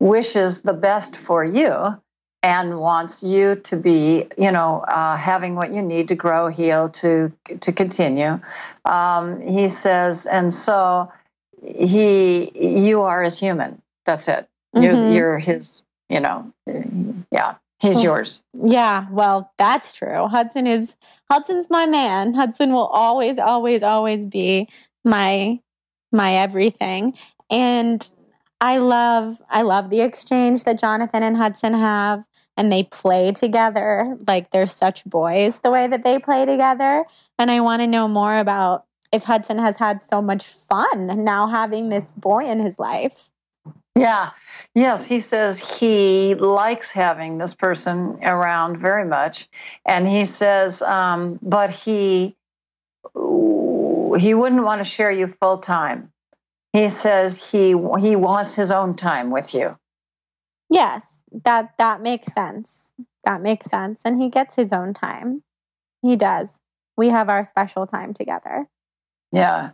[0.00, 1.96] wishes the best for you
[2.42, 6.88] and wants you to be, you know, uh, having what you need to grow, heal,
[6.88, 8.40] to to continue.
[8.84, 11.12] Um, he says, and so
[11.62, 13.82] he you are as human.
[14.04, 14.48] That's it.
[14.74, 14.84] Mm-hmm.
[14.84, 16.52] you're, you're, his you know
[17.32, 18.40] yeah he's yours.
[18.54, 20.26] yeah well that's true.
[20.28, 20.96] Hudson is
[21.30, 22.34] hudson's my man.
[22.34, 24.68] Hudson will always always always be
[25.04, 25.60] my
[26.12, 27.16] my everything.
[27.50, 28.08] And
[28.62, 32.26] i love i love the exchange that jonathan and hudson have
[32.60, 34.18] and they play together.
[34.26, 37.06] Like they're such boys the way that they play together.
[37.38, 41.48] And i want to know more about if Hudson has had so much fun now
[41.48, 43.30] having this boy in his life.
[43.96, 44.30] Yeah.
[44.74, 49.48] Yes, he says he likes having this person around very much,
[49.84, 52.36] and he says, um, but he
[53.14, 56.12] he wouldn't want to share you full time.
[56.72, 57.68] He says he
[58.00, 59.76] he wants his own time with you.
[60.68, 61.06] Yes,
[61.44, 62.92] that that makes sense.
[63.24, 65.42] That makes sense, and he gets his own time.
[66.00, 66.60] He does.
[66.96, 68.68] We have our special time together.
[69.32, 69.70] Yeah.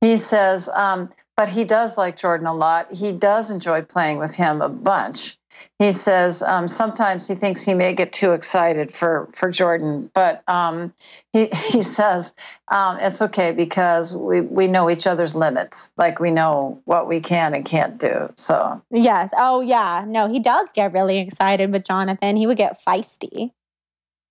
[0.00, 2.92] He says, um, but he does like Jordan a lot.
[2.92, 5.38] He does enjoy playing with him a bunch.
[5.78, 10.42] He says um, sometimes he thinks he may get too excited for, for Jordan, but
[10.48, 10.94] um,
[11.32, 12.34] he, he says
[12.68, 15.90] um, it's okay because we, we know each other's limits.
[15.96, 18.32] Like we know what we can and can't do.
[18.36, 19.32] So, yes.
[19.36, 20.04] Oh, yeah.
[20.06, 22.36] No, he does get really excited with Jonathan.
[22.36, 23.52] He would get feisty.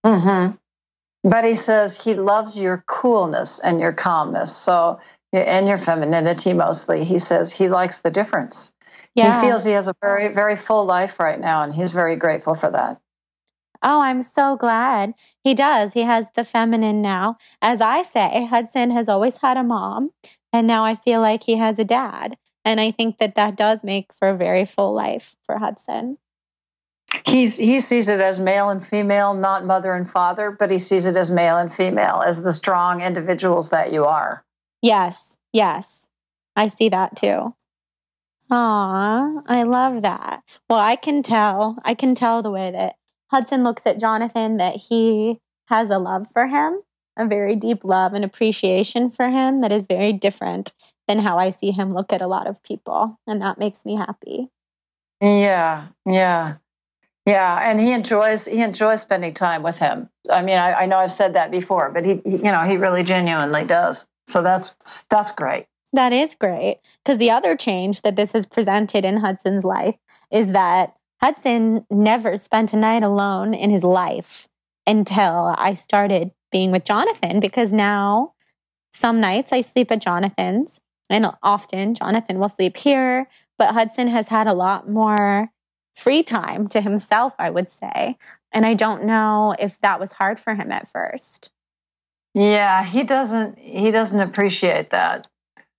[0.06, 0.56] Mm hmm.
[1.24, 4.56] But he says he loves your coolness and your calmness.
[4.56, 5.00] So,
[5.34, 7.04] and your femininity mostly.
[7.04, 8.72] He says he likes the difference.
[9.16, 9.42] Yeah.
[9.42, 12.56] He feels he has a very, very full life right now, and he's very grateful
[12.56, 13.00] for that.
[13.82, 15.14] Oh, I'm so glad.
[15.44, 15.94] He does.
[15.94, 17.38] He has the feminine now.
[17.62, 20.12] As I say, Hudson has always had a mom,
[20.52, 22.38] and now I feel like he has a dad.
[22.66, 26.18] And I think that that does make for a very full life for Hudson.
[27.26, 31.06] He's, he sees it as male and female, not mother and father, but he sees
[31.06, 34.44] it as male and female, as the strong individuals that you are.
[34.82, 36.08] Yes, yes.
[36.56, 37.54] I see that too.
[38.52, 40.42] Aw, I love that.
[40.70, 41.78] Well, I can tell.
[41.86, 42.96] I can tell the way that
[43.30, 46.82] Hudson looks at Jonathan that he has a love for him,
[47.16, 50.74] a very deep love and appreciation for him that is very different
[51.08, 53.20] than how I see him look at a lot of people.
[53.28, 54.50] And that makes me happy.
[55.22, 56.56] Yeah, yeah.
[57.30, 60.10] Yeah, and he enjoys he enjoys spending time with him.
[60.32, 62.78] I mean, I, I know I've said that before, but he, he, you know, he
[62.78, 64.08] really genuinely does.
[64.26, 64.76] So that's
[65.12, 65.68] that's great.
[65.94, 69.96] That is great because the other change that this has presented in Hudson's life
[70.32, 74.48] is that Hudson never spent a night alone in his life
[74.88, 78.34] until I started being with Jonathan because now
[78.92, 83.28] some nights I sleep at Jonathan's and often Jonathan will sleep here,
[83.60, 85.52] but Hudson has had a lot more
[86.00, 88.18] free time to himself, I would say.
[88.52, 91.52] And I don't know if that was hard for him at first.
[92.34, 95.28] Yeah, he doesn't he doesn't appreciate that.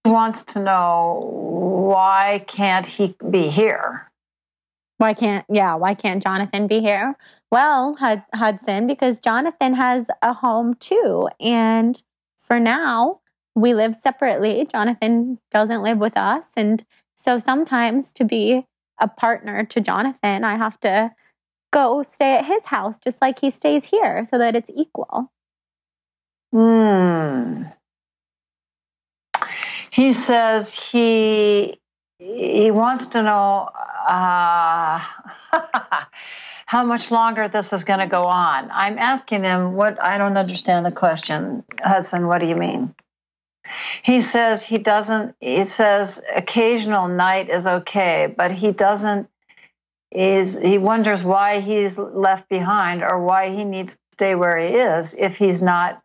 [0.05, 1.21] He wants to know
[1.91, 4.11] why can't he be here?
[5.01, 7.17] Why can't, yeah, why can't Jonathan be here?
[7.51, 7.97] Well,
[8.35, 11.29] Hudson, because Jonathan has a home too.
[11.41, 12.03] And
[12.39, 13.21] for now,
[13.55, 14.67] we live separately.
[14.71, 16.45] Jonathan doesn't live with us.
[16.55, 16.85] And
[17.17, 18.67] so sometimes to be
[19.01, 21.11] a partner to Jonathan, I have to
[21.73, 25.33] go stay at his house just like he stays here so that it's equal.
[26.53, 27.65] Hmm.
[29.91, 31.81] He says he
[32.19, 33.69] he wants to know
[34.07, 35.01] uh,
[36.67, 38.71] how much longer this is going to go on.
[38.71, 41.65] I'm asking him what I don't understand the question.
[41.83, 42.95] Hudson, what do you mean?
[44.03, 49.29] He says he doesn't, he says occasional night is okay, but he doesn't,
[50.11, 54.75] is he wonders why he's left behind or why he needs to stay where he
[54.75, 56.03] is if he's not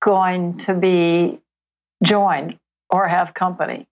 [0.00, 1.38] going to be
[2.02, 3.86] joined or have company.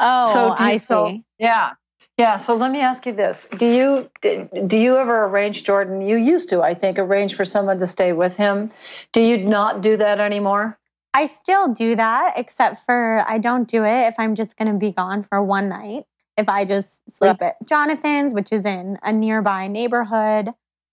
[0.00, 1.24] Oh, so I so, see.
[1.38, 1.72] Yeah.
[2.18, 6.02] Yeah, so let me ask you this: Do you do you ever arrange Jordan?
[6.02, 8.72] You used to, I think, arrange for someone to stay with him.
[9.14, 10.78] Do you not do that anymore?
[11.12, 14.78] I still do that, except for I don't do it if I'm just going to
[14.78, 16.04] be gone for one night.
[16.36, 17.48] If I just sleep yeah.
[17.48, 20.48] at Jonathan's, which is in a nearby neighborhood,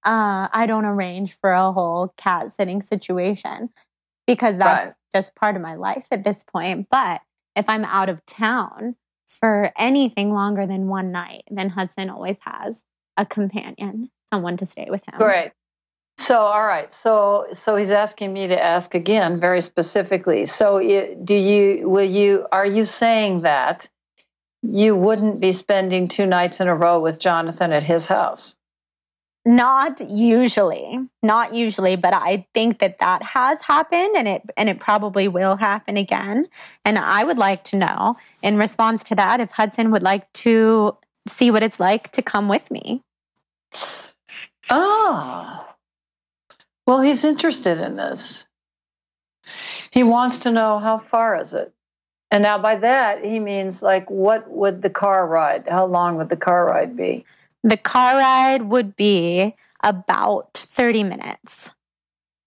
[0.06, 3.70] uh, I don't arrange for a whole cat sitting situation
[4.26, 4.96] because that's right.
[5.14, 6.88] just part of my life at this point.
[6.90, 7.22] But
[7.56, 8.96] if I'm out of town,
[9.40, 12.80] for anything longer than one night, then Hudson always has
[13.16, 15.18] a companion, someone to stay with him.
[15.18, 15.52] Great.
[16.20, 16.92] So, all right.
[16.94, 20.46] So, so he's asking me to ask again, very specifically.
[20.46, 23.88] So, do you will you are you saying that
[24.64, 28.56] you wouldn't be spending two nights in a row with Jonathan at his house?
[29.46, 34.80] Not usually, not usually, but I think that that has happened and it and it
[34.80, 36.48] probably will happen again.
[36.84, 40.98] And I would like to know in response to that if Hudson would like to
[41.28, 43.04] see what it's like to come with me.
[44.70, 45.64] Oh.
[46.88, 48.46] Well, he's interested in this.
[49.92, 51.74] He wants to know how far is it?
[52.32, 55.68] And now by that he means like what would the car ride?
[55.68, 57.26] How long would the car ride be?
[57.64, 61.72] The car ride would be about 30 minutes.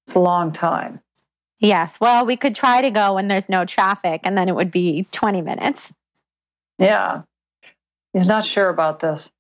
[0.07, 1.01] It's a long time.
[1.59, 2.01] Yes.
[2.01, 5.07] Well, we could try to go when there's no traffic and then it would be
[5.12, 5.93] 20 minutes.
[6.78, 7.22] Yeah.
[8.14, 9.30] He's not sure about this.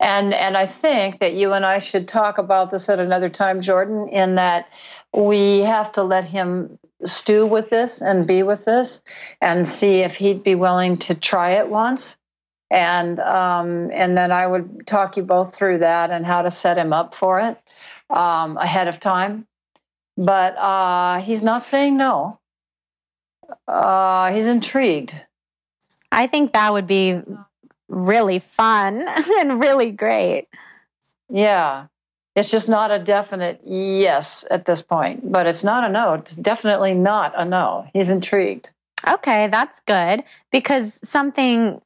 [0.00, 3.60] And and I think that you and I should talk about this at another time,
[3.60, 4.68] Jordan, in that
[5.14, 9.00] we have to let him stew with this and be with this
[9.40, 12.16] and see if he'd be willing to try it once
[12.70, 16.78] and um, and then I would talk you both through that and how to set
[16.78, 17.58] him up for it
[18.10, 19.46] um, ahead of time.
[20.16, 22.40] But uh, he's not saying no.
[23.68, 25.14] Uh, he's intrigued.
[26.10, 27.20] I think that would be
[27.88, 29.06] really fun
[29.40, 30.48] and really great.
[31.28, 31.86] Yeah.
[32.34, 36.14] It's just not a definite yes at this point, but it's not a no.
[36.14, 37.86] It's definitely not a no.
[37.94, 38.68] He's intrigued.
[39.08, 40.22] Okay, that's good
[40.52, 41.80] because something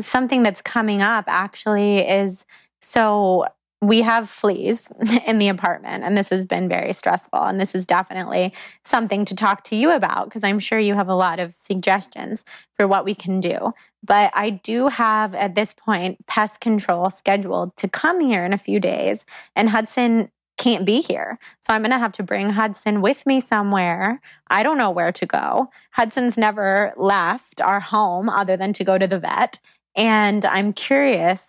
[0.00, 2.44] something that's coming up actually is
[2.80, 3.46] so
[3.86, 4.90] we have fleas
[5.26, 8.52] in the apartment and this has been very stressful and this is definitely
[8.84, 12.44] something to talk to you about because i'm sure you have a lot of suggestions
[12.72, 13.72] for what we can do
[14.02, 18.58] but i do have at this point pest control scheduled to come here in a
[18.58, 21.36] few days and hudson can't be here.
[21.60, 24.20] So I'm going to have to bring Hudson with me somewhere.
[24.48, 25.68] I don't know where to go.
[25.90, 29.58] Hudson's never left our home other than to go to the vet.
[29.96, 31.44] And I'm curious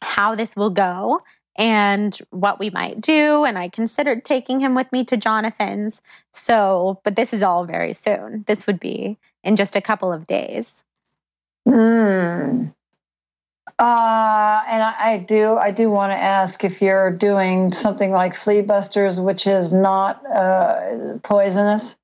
[0.00, 1.22] how this will go
[1.56, 3.44] and what we might do.
[3.44, 6.02] And I considered taking him with me to Jonathan's.
[6.32, 8.44] So, but this is all very soon.
[8.46, 10.84] This would be in just a couple of days.
[11.66, 12.68] Hmm.
[13.78, 18.34] Uh, and I, I, do, I do want to ask if you're doing something like
[18.34, 21.96] flea busters, which is not uh, poisonous.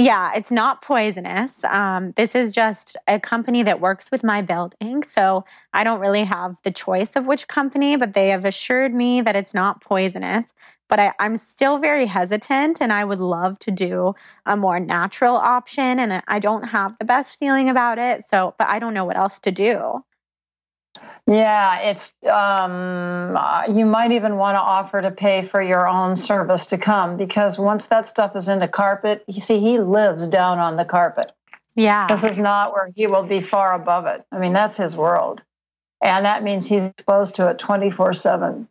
[0.00, 1.64] Yeah, it's not poisonous.
[1.64, 5.02] Um, this is just a company that works with my building.
[5.02, 5.44] So
[5.74, 9.34] I don't really have the choice of which company, but they have assured me that
[9.34, 10.54] it's not poisonous.
[10.88, 14.14] But I, I'm still very hesitant and I would love to do
[14.46, 15.98] a more natural option.
[15.98, 18.22] And I don't have the best feeling about it.
[18.30, 20.04] So, but I don't know what else to do.
[21.26, 26.16] Yeah, it's um, uh, you might even want to offer to pay for your own
[26.16, 30.26] service to come because once that stuff is in the carpet, you see, he lives
[30.26, 31.32] down on the carpet.
[31.74, 34.24] Yeah, this is not where he will be far above it.
[34.32, 35.42] I mean, that's his world,
[36.02, 38.68] and that means he's exposed to it twenty four seven.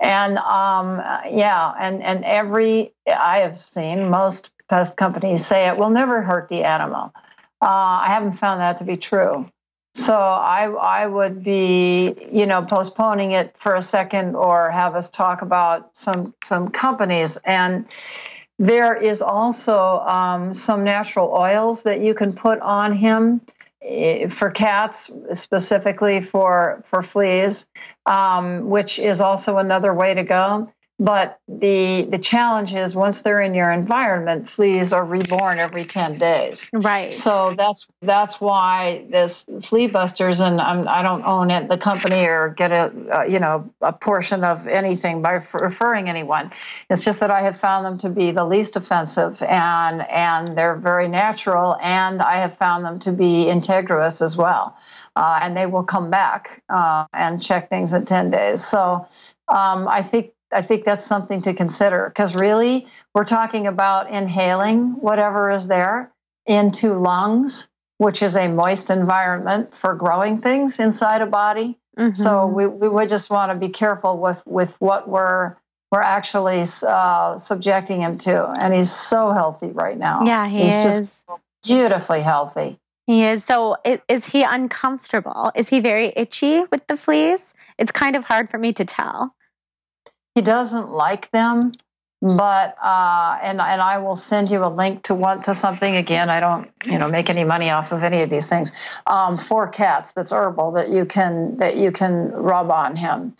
[0.00, 5.90] And um, yeah, and and every I have seen most pest companies say it will
[5.90, 7.12] never hurt the animal.
[7.60, 9.50] Uh, I haven't found that to be true.
[9.94, 15.10] So I I would be you know postponing it for a second or have us
[15.10, 17.36] talk about some some companies.
[17.44, 17.86] And
[18.58, 23.40] there is also um, some natural oils that you can put on him
[23.82, 27.66] eh, for cats specifically for for fleas
[28.06, 30.70] um, which is also another way to go
[31.00, 36.18] but the the challenge is once they're in your environment, fleas are reborn every ten
[36.18, 36.68] days.
[36.74, 37.12] Right.
[37.12, 41.78] So that's that's why this flea busters, and I'm, I do not own it, the
[41.78, 46.52] company, or get a uh, you know a portion of anything by referring anyone.
[46.90, 50.76] It's just that I have found them to be the least offensive, and and they're
[50.76, 54.76] very natural, and I have found them to be integrous as well,
[55.16, 58.62] uh, and they will come back uh, and check things in ten days.
[58.62, 59.08] So.
[59.48, 65.00] Um, I think I think that's something to consider because really we're talking about inhaling
[65.00, 66.12] whatever is there
[66.46, 71.78] into lungs, which is a moist environment for growing things inside a body.
[71.98, 72.14] Mm-hmm.
[72.14, 75.56] So we, we would just want to be careful with, with what we're
[75.90, 80.20] we're actually uh, subjecting him to, and he's so healthy right now.
[80.24, 81.24] Yeah, he he's is just
[81.64, 82.78] beautifully healthy.
[83.06, 83.44] He is.
[83.44, 83.76] So,
[84.08, 85.50] is he uncomfortable?
[85.56, 87.54] Is he very itchy with the fleas?
[87.76, 89.34] It's kind of hard for me to tell.
[90.34, 91.72] He doesn't like them,
[92.22, 96.30] but uh, and and I will send you a link to one to something again.
[96.30, 98.72] I don't you know make any money off of any of these things
[99.06, 100.12] um, for cats.
[100.12, 103.34] That's herbal that you can that you can rub on him.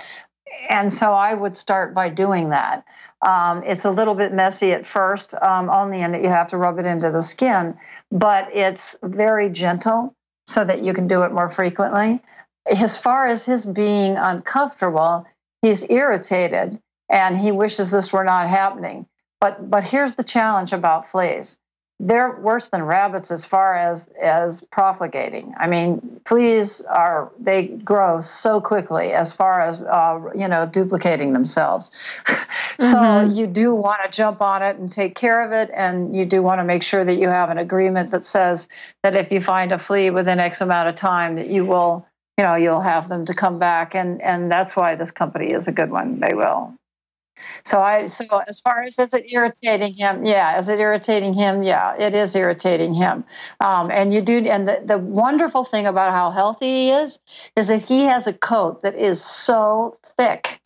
[0.68, 2.84] And so I would start by doing that.
[3.22, 6.56] Um, it's a little bit messy at first, um, only in that you have to
[6.56, 7.76] rub it into the skin,
[8.10, 10.14] but it's very gentle
[10.46, 12.20] so that you can do it more frequently.
[12.66, 15.26] As far as his being uncomfortable,
[15.62, 16.80] he's irritated
[17.10, 19.06] and he wishes this were not happening.
[19.40, 21.56] But but here's the challenge about fleas.
[22.02, 25.52] They're worse than rabbits as far as as profligating.
[25.58, 31.32] I mean, fleas are they grow so quickly as far as uh, you know duplicating
[31.32, 31.90] themselves.
[32.78, 33.32] so mm-hmm.
[33.32, 36.42] you do want to jump on it and take care of it, and you do
[36.42, 38.68] want to make sure that you have an agreement that says
[39.02, 42.06] that if you find a flea within X amount of time, that you will
[42.40, 45.68] you know you'll have them to come back and and that's why this company is
[45.68, 46.20] a good one.
[46.20, 46.74] They will.
[47.64, 50.24] So i so as far as is it irritating him?
[50.24, 51.62] Yeah is it irritating him?
[51.62, 53.24] Yeah it is irritating him.
[53.60, 57.18] Um, and you do and the, the wonderful thing about how healthy he is
[57.56, 60.59] is that he has a coat that is so thick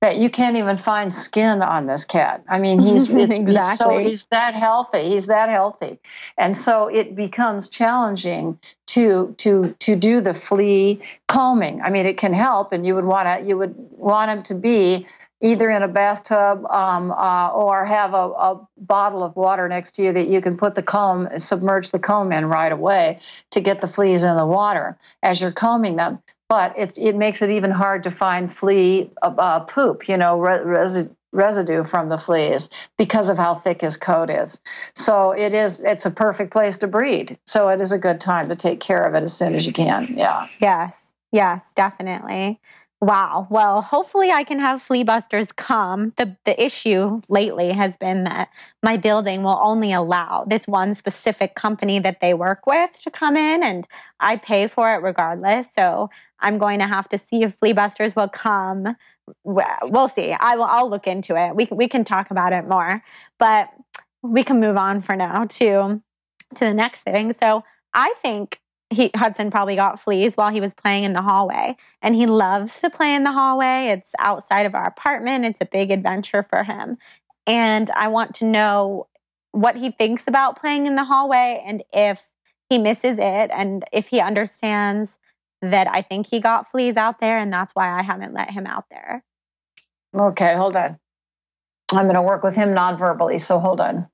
[0.00, 2.42] that you can't even find skin on this cat.
[2.48, 3.54] I mean, he's exactly.
[3.54, 5.10] he's, so, he's that healthy.
[5.10, 5.98] He's that healthy,
[6.38, 8.58] and so it becomes challenging
[8.88, 11.80] to to to do the flea combing.
[11.82, 14.54] I mean, it can help, and you would want to you would want him to
[14.54, 15.06] be
[15.42, 20.02] either in a bathtub um, uh, or have a, a, bottle of water next to
[20.02, 23.18] you that you can put the comb, submerge the comb in right away
[23.50, 26.18] to get the fleas in the water as you're combing them
[26.50, 30.38] but it's, it makes it even hard to find flea uh, uh poop, you know,
[30.40, 34.58] res- residue from the fleas because of how thick his coat is.
[34.96, 37.38] So it is it's a perfect place to breed.
[37.46, 39.72] So it is a good time to take care of it as soon as you
[39.72, 40.14] can.
[40.18, 40.48] Yeah.
[40.60, 41.06] Yes.
[41.30, 42.58] Yes, definitely.
[43.00, 43.46] Wow.
[43.48, 46.12] Well, hopefully I can have flea busters come.
[46.16, 48.50] The the issue lately has been that
[48.82, 53.36] my building will only allow this one specific company that they work with to come
[53.38, 53.86] in and
[54.18, 55.68] I pay for it regardless.
[55.74, 56.10] So
[56.40, 58.96] I'm going to have to see if flea busters will come
[59.44, 60.32] we'll see.
[60.32, 60.64] I will.
[60.64, 61.54] I'll look into it.
[61.54, 63.02] We we can talk about it more,
[63.38, 63.68] but
[64.22, 66.02] we can move on for now to
[66.54, 67.32] to the next thing.
[67.32, 67.64] So
[67.94, 68.60] I think
[68.90, 72.80] he Hudson probably got fleas while he was playing in the hallway, and he loves
[72.80, 73.88] to play in the hallway.
[73.88, 75.44] It's outside of our apartment.
[75.44, 76.98] It's a big adventure for him,
[77.46, 79.06] and I want to know
[79.52, 82.28] what he thinks about playing in the hallway and if
[82.68, 85.18] he misses it and if he understands
[85.62, 88.66] that I think he got fleas out there and that's why I haven't let him
[88.66, 89.22] out there.
[90.14, 90.98] Okay, hold on.
[91.92, 94.08] I'm going to work with him non-verbally, so hold on.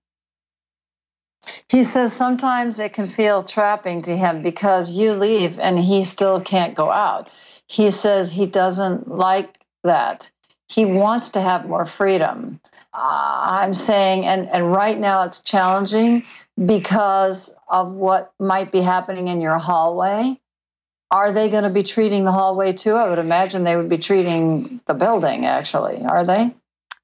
[1.69, 6.41] He says sometimes it can feel trapping to him because you leave and he still
[6.41, 7.31] can't go out.
[7.67, 10.31] He says he doesn't like that.
[10.69, 12.61] He wants to have more freedom.
[12.93, 16.25] Uh, I'm saying, and, and right now it's challenging
[16.65, 20.41] because of what might be happening in your hallway.
[21.11, 22.95] Are they going to be treating the hallway too?
[22.95, 26.05] I would imagine they would be treating the building, actually.
[26.05, 26.55] Are they?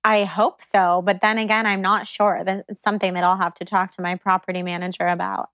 [0.04, 1.02] I hope so.
[1.04, 2.42] But then again, I'm not sure.
[2.44, 5.50] That's something that I'll have to talk to my property manager about.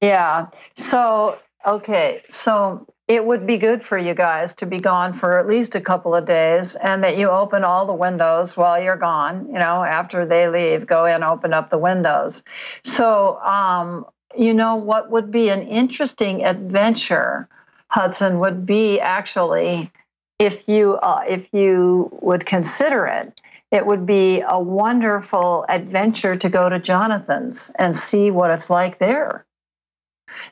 [0.00, 0.46] Yeah.
[0.74, 2.22] So, okay.
[2.28, 5.80] So it would be good for you guys to be gone for at least a
[5.80, 9.48] couple of days and that you open all the windows while you're gone.
[9.48, 12.44] You know, after they leave, go in, open up the windows.
[12.84, 14.06] So, um,
[14.38, 17.48] you know, what would be an interesting adventure
[17.92, 19.90] Hudson would be actually
[20.38, 23.38] if you uh, if you would consider it
[23.72, 28.98] it would be a wonderful adventure to go to Jonathan's and see what it's like
[28.98, 29.46] there.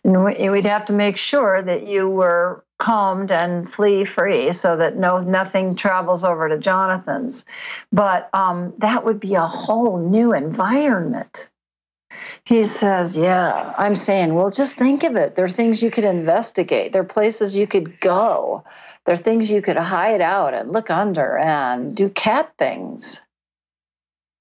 [0.03, 4.97] And we'd have to make sure that you were calmed and flea free so that
[4.97, 7.45] no nothing travels over to Jonathan's.
[7.93, 11.50] But um, that would be a whole new environment.
[12.47, 15.37] He says, Yeah, I'm saying, well, just think of it.
[15.37, 18.65] There are things you could investigate, there are places you could go,
[19.07, 23.21] there are things you could hide out and look under and do cat things.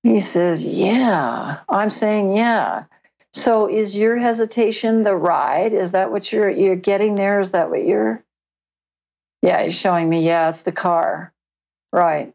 [0.03, 1.59] He says, Yeah.
[1.69, 2.85] I'm saying, Yeah.
[3.33, 5.73] So is your hesitation the ride?
[5.73, 7.39] Is that what you're you're getting there?
[7.39, 8.23] Is that what you're
[9.41, 11.33] Yeah, he's showing me, yeah, it's the car.
[11.93, 12.33] Right.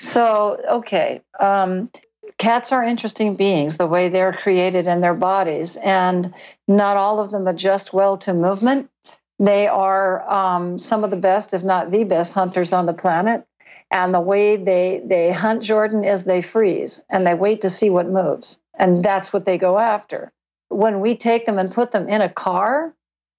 [0.00, 1.22] So, okay.
[1.40, 1.90] Um,
[2.38, 6.34] cats are interesting beings the way they're created in their bodies and
[6.68, 8.90] not all of them adjust well to movement.
[9.38, 13.44] They are um, some of the best if not the best hunters on the planet
[13.90, 17.88] and the way they they hunt jordan is they freeze and they wait to see
[17.88, 20.32] what moves and that's what they go after.
[20.68, 22.94] When we take them and put them in a car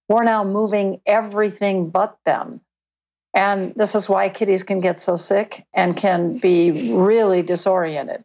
[0.08, 2.62] we're now moving everything but them.
[3.34, 8.24] And this is why kitties can get so sick and can be really disoriented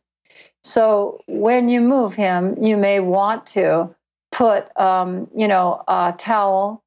[0.65, 3.95] so when you move him, you may want to
[4.31, 6.83] put, um, you know, a towel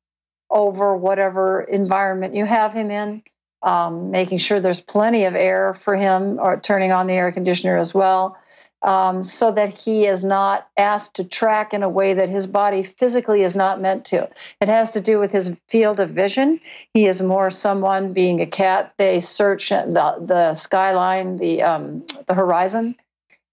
[0.49, 3.21] over whatever environment you have him in,
[3.63, 7.77] um, making sure there's plenty of air for him, or turning on the air conditioner
[7.77, 8.37] as well,
[8.81, 12.83] um, so that he is not asked to track in a way that his body
[12.83, 14.29] physically is not meant to.
[14.61, 16.61] It has to do with his field of vision.
[16.93, 18.93] He is more someone being a cat.
[18.97, 22.95] They search the the skyline, the um, the horizon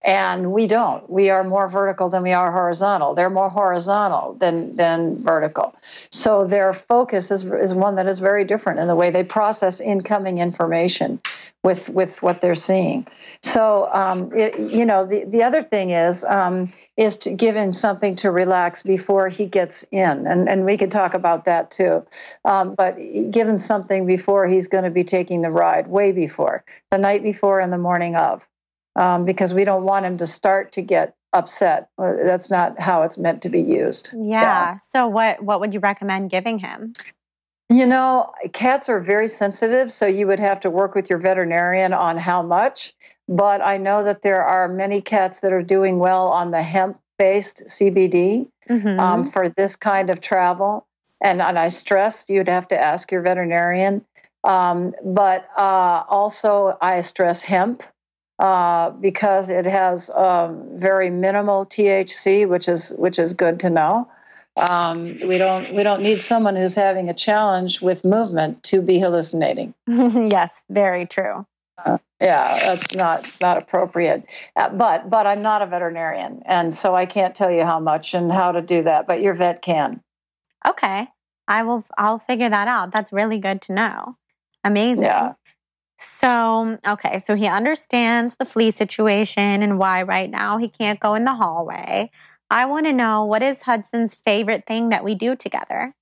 [0.05, 1.09] and we don't.
[1.09, 3.15] We are more vertical than we are horizontal.
[3.15, 5.75] They're more horizontal than than vertical.
[6.11, 9.81] So their focus is is one that is very different in the way they process
[9.81, 11.21] incoming information
[11.63, 13.07] with with what they're seeing.
[13.43, 17.73] So um, it, you know the, the other thing is um, is to give him
[17.73, 20.27] something to relax before he gets in.
[20.27, 22.05] And and we can talk about that too.
[22.45, 22.97] Um, but
[23.31, 27.61] given something before he's going to be taking the ride way before the night before
[27.61, 28.47] and the morning of
[28.97, 31.89] um, because we don't want him to start to get upset.
[31.99, 34.11] Uh, that's not how it's meant to be used.
[34.13, 34.43] Yeah.
[34.43, 34.77] yeah.
[34.77, 36.95] So what what would you recommend giving him?
[37.69, 41.95] You know, cats are very sensitive, so you would have to work with your veterinarian
[41.95, 42.93] on how much.
[43.29, 46.99] But I know that there are many cats that are doing well on the hemp
[47.19, 49.01] based CBD mm-hmm.
[49.01, 50.87] um, for this kind of travel.
[51.21, 54.05] And, and I stress you'd have to ask your veterinarian.
[54.45, 57.85] Um, but uh, also, I stress hemp
[58.43, 64.11] uh, because it has um, very minimal THC, which is which is good to know.
[64.57, 68.99] Um, we don't we don't need someone who's having a challenge with movement to be
[68.99, 69.75] hallucinating.
[69.87, 71.47] yes, very true.
[71.79, 74.25] Uh, yeah, that's not not appropriate.
[74.57, 78.13] Uh, but but I'm not a veterinarian, and so I can't tell you how much
[78.13, 79.07] and how to do that.
[79.07, 80.03] But your vet can.
[80.67, 81.07] Okay,
[81.47, 81.85] I will.
[81.97, 82.91] I'll figure that out.
[82.91, 84.17] That's really good to know.
[84.65, 85.05] Amazing.
[85.05, 85.35] Yeah.
[86.05, 91.15] So, okay, so he understands the flea situation and why right now he can't go
[91.15, 92.11] in the hallway.
[92.51, 95.95] I want to know what is Hudson's favorite thing that we do together?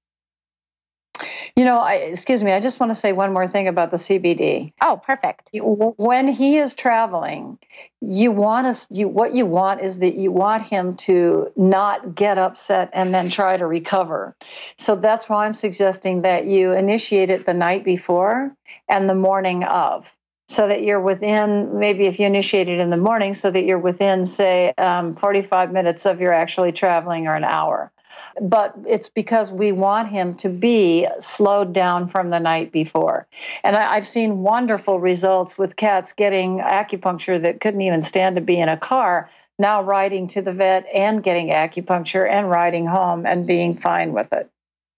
[1.57, 3.97] You know, I, excuse me, I just want to say one more thing about the
[3.97, 4.73] CBD.
[4.81, 5.51] Oh, perfect.
[5.53, 7.59] When he is traveling,
[8.01, 12.39] you want us you what you want is that you want him to not get
[12.39, 14.37] upset and then try to recover.
[14.79, 18.55] So that's why I'm suggesting that you initiate it the night before
[18.89, 20.07] and the morning of
[20.49, 23.79] so that you're within maybe if you initiate it in the morning so that you're
[23.79, 27.93] within say um, 45 minutes of your actually traveling or an hour
[28.41, 33.27] but it's because we want him to be slowed down from the night before.
[33.65, 38.43] And I, have seen wonderful results with cats getting acupuncture that couldn't even stand to
[38.43, 43.27] be in a car, now riding to the vet and getting acupuncture and riding home
[43.27, 44.51] and being fine with it.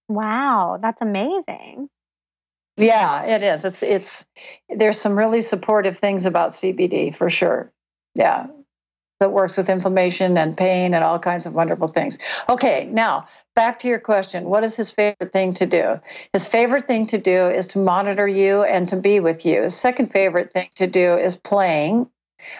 [0.07, 1.89] Wow, that's amazing.
[2.75, 3.65] Yeah, it is.
[3.65, 4.25] It's it's
[4.67, 7.71] there's some really supportive things about CBD for sure.
[8.15, 8.47] Yeah
[9.23, 12.17] that works with inflammation and pain and all kinds of wonderful things.
[12.49, 14.43] Okay, now back to your question.
[14.43, 16.01] What is his favorite thing to do?
[16.33, 19.61] His favorite thing to do is to monitor you and to be with you.
[19.63, 22.09] His second favorite thing to do is playing.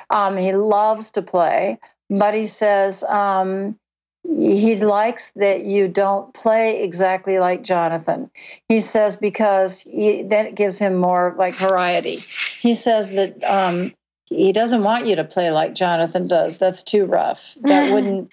[0.10, 3.78] Um, he loves to play, but he says um,
[4.24, 8.32] he likes that you don't play exactly like Jonathan.
[8.70, 12.24] He says because he, then it gives him more like variety.
[12.62, 13.94] He says that um,
[14.36, 16.58] he doesn't want you to play like Jonathan does.
[16.58, 17.54] That's too rough.
[17.62, 18.30] That wouldn't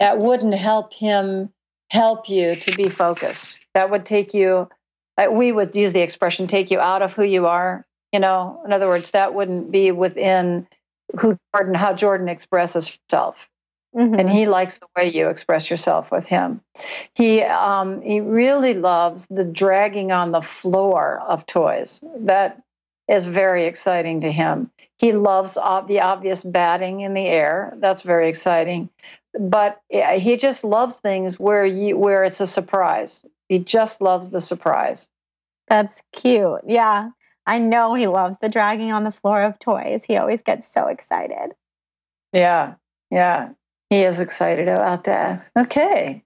[0.00, 1.50] that wouldn't help him
[1.90, 3.58] help you to be focused.
[3.74, 4.68] That would take you
[5.32, 8.62] we would use the expression take you out of who you are, you know.
[8.64, 10.66] In other words, that wouldn't be within
[11.18, 13.48] who Jordan how Jordan expresses himself.
[13.96, 14.14] Mm-hmm.
[14.14, 16.60] And he likes the way you express yourself with him.
[17.14, 22.00] He um, he really loves the dragging on the floor of toys.
[22.20, 22.62] That
[23.08, 24.70] is very exciting to him.
[24.96, 27.74] He loves the obvious batting in the air.
[27.78, 28.90] That's very exciting.
[29.38, 33.24] But he just loves things where you where it's a surprise.
[33.48, 35.08] He just loves the surprise.
[35.68, 36.62] That's cute.
[36.66, 37.10] Yeah.
[37.46, 40.04] I know he loves the dragging on the floor of toys.
[40.04, 41.52] He always gets so excited.
[42.32, 42.74] Yeah.
[43.10, 43.50] Yeah.
[43.88, 45.46] He is excited about that.
[45.56, 46.24] Okay.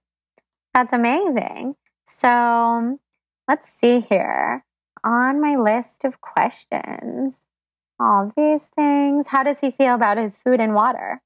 [0.73, 1.75] That's amazing.
[2.05, 2.99] So
[3.47, 4.65] let's see here
[5.03, 7.35] on my list of questions.
[7.99, 9.27] All these things.
[9.27, 11.21] How does he feel about his food and water?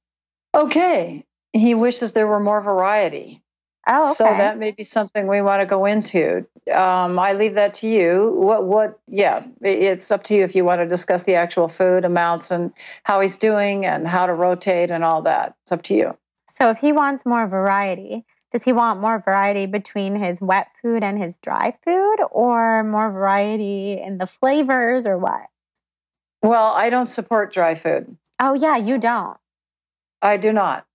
[0.54, 1.24] Okay.
[1.52, 3.42] He wishes there were more variety.
[3.90, 4.14] Oh, okay.
[4.14, 6.46] So that may be something we want to go into.
[6.70, 8.34] Um, I leave that to you.
[8.36, 8.66] What?
[8.66, 9.00] What?
[9.06, 12.70] Yeah, it's up to you if you want to discuss the actual food amounts and
[13.04, 15.54] how he's doing and how to rotate and all that.
[15.62, 16.16] It's up to you.
[16.54, 21.04] So if he wants more variety, does he want more variety between his wet food
[21.04, 25.46] and his dry food or more variety in the flavors or what?
[26.42, 28.16] Well, I don't support dry food.
[28.40, 29.36] Oh, yeah, you don't.
[30.22, 30.86] I do not.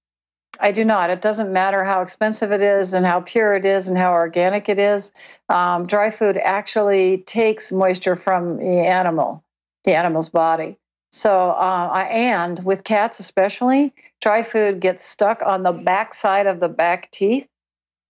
[0.59, 1.09] I do not.
[1.09, 4.69] It doesn't matter how expensive it is and how pure it is and how organic
[4.69, 5.11] it is.
[5.49, 9.43] Um, dry food actually takes moisture from the animal,
[9.83, 10.77] the animal's body.
[11.11, 13.93] So, uh, and with cats especially,
[14.23, 17.45] dry food gets stuck on the back side of the back teeth.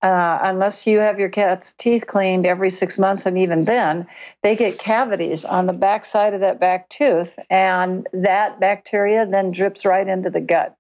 [0.03, 4.05] Uh, unless you have your cat's teeth cleaned every six months, and even then,
[4.43, 9.49] they get cavities on the back side of that back tooth, and that bacteria then
[9.51, 10.76] drips right into the gut.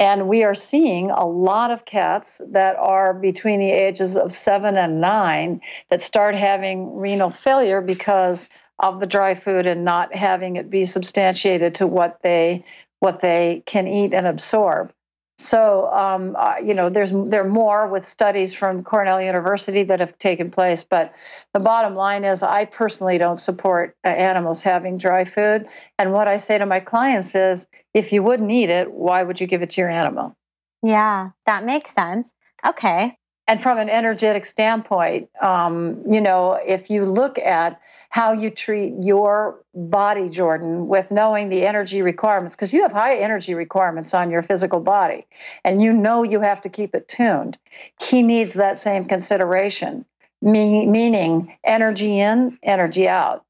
[0.00, 4.76] And we are seeing a lot of cats that are between the ages of seven
[4.76, 5.60] and nine
[5.90, 8.48] that start having renal failure because
[8.78, 12.64] of the dry food and not having it be substantiated to what they
[13.04, 14.90] what they can eat and absorb.
[15.36, 20.00] So, um, uh, you know, there's there are more with studies from Cornell University that
[20.00, 21.12] have taken place, but
[21.52, 25.66] the bottom line is, I personally don't support uh, animals having dry food.
[25.98, 29.38] And what I say to my clients is, if you wouldn't eat it, why would
[29.38, 30.34] you give it to your animal?
[30.82, 32.28] Yeah, that makes sense.
[32.66, 33.12] Okay.
[33.46, 37.78] And from an energetic standpoint, um, you know, if you look at
[38.14, 43.16] how you treat your body, Jordan, with knowing the energy requirements, because you have high
[43.16, 45.26] energy requirements on your physical body,
[45.64, 47.58] and you know you have to keep it tuned.
[48.00, 50.04] He needs that same consideration,
[50.40, 53.44] meaning energy in, energy out,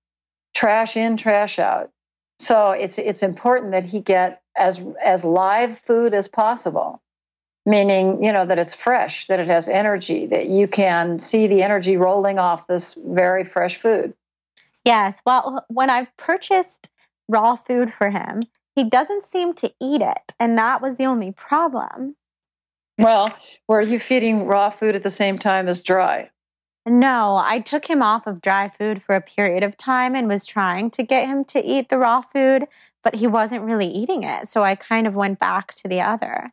[0.54, 1.90] trash in, trash out.
[2.38, 7.02] So it's it's important that he get as as live food as possible
[7.66, 11.62] meaning you know that it's fresh that it has energy that you can see the
[11.62, 14.12] energy rolling off this very fresh food
[14.84, 15.18] Yes.
[15.24, 16.90] Well, when I've purchased
[17.28, 18.42] raw food for him,
[18.74, 20.34] he doesn't seem to eat it.
[20.38, 22.16] And that was the only problem.
[22.98, 23.32] Well,
[23.66, 26.30] were you feeding raw food at the same time as dry?
[26.86, 30.44] No, I took him off of dry food for a period of time and was
[30.44, 32.66] trying to get him to eat the raw food,
[33.02, 34.48] but he wasn't really eating it.
[34.48, 36.50] So I kind of went back to the other.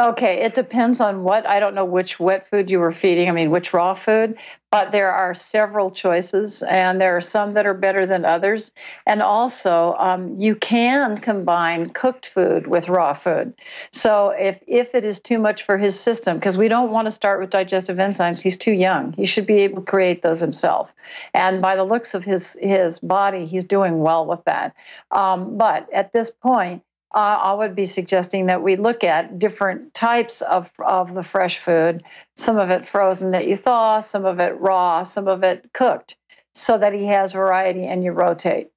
[0.00, 1.46] Okay, it depends on what.
[1.46, 3.28] I don't know which wet food you were feeding.
[3.28, 4.38] I mean, which raw food,
[4.70, 8.70] but there are several choices, and there are some that are better than others.
[9.06, 13.52] And also, um, you can combine cooked food with raw food.
[13.92, 17.12] So if if it is too much for his system, because we don't want to
[17.12, 19.12] start with digestive enzymes, he's too young.
[19.12, 20.90] He should be able to create those himself.
[21.34, 24.74] And by the looks of his his body, he's doing well with that.
[25.10, 26.82] Um, but at this point
[27.14, 31.58] uh, I would be suggesting that we look at different types of, of the fresh
[31.58, 32.02] food,
[32.36, 36.16] some of it frozen that you thaw, some of it raw, some of it cooked,
[36.54, 38.70] so that he has variety and you rotate.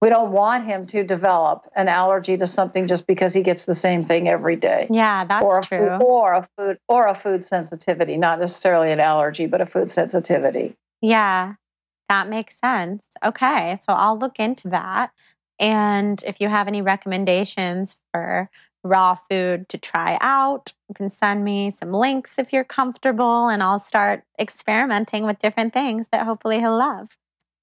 [0.00, 3.74] We don't want him to develop an allergy to something just because he gets the
[3.74, 4.88] same thing every day.
[4.90, 5.78] Yeah, that's or true.
[5.78, 9.90] Food, or a food or a food sensitivity, not necessarily an allergy, but a food
[9.90, 10.76] sensitivity.
[11.00, 11.54] Yeah,
[12.08, 13.04] that makes sense.
[13.24, 15.12] Okay, so I'll look into that.
[15.58, 18.50] And if you have any recommendations for
[18.84, 23.62] raw food to try out, you can send me some links if you're comfortable, and
[23.62, 27.16] I'll start experimenting with different things that hopefully he'll love.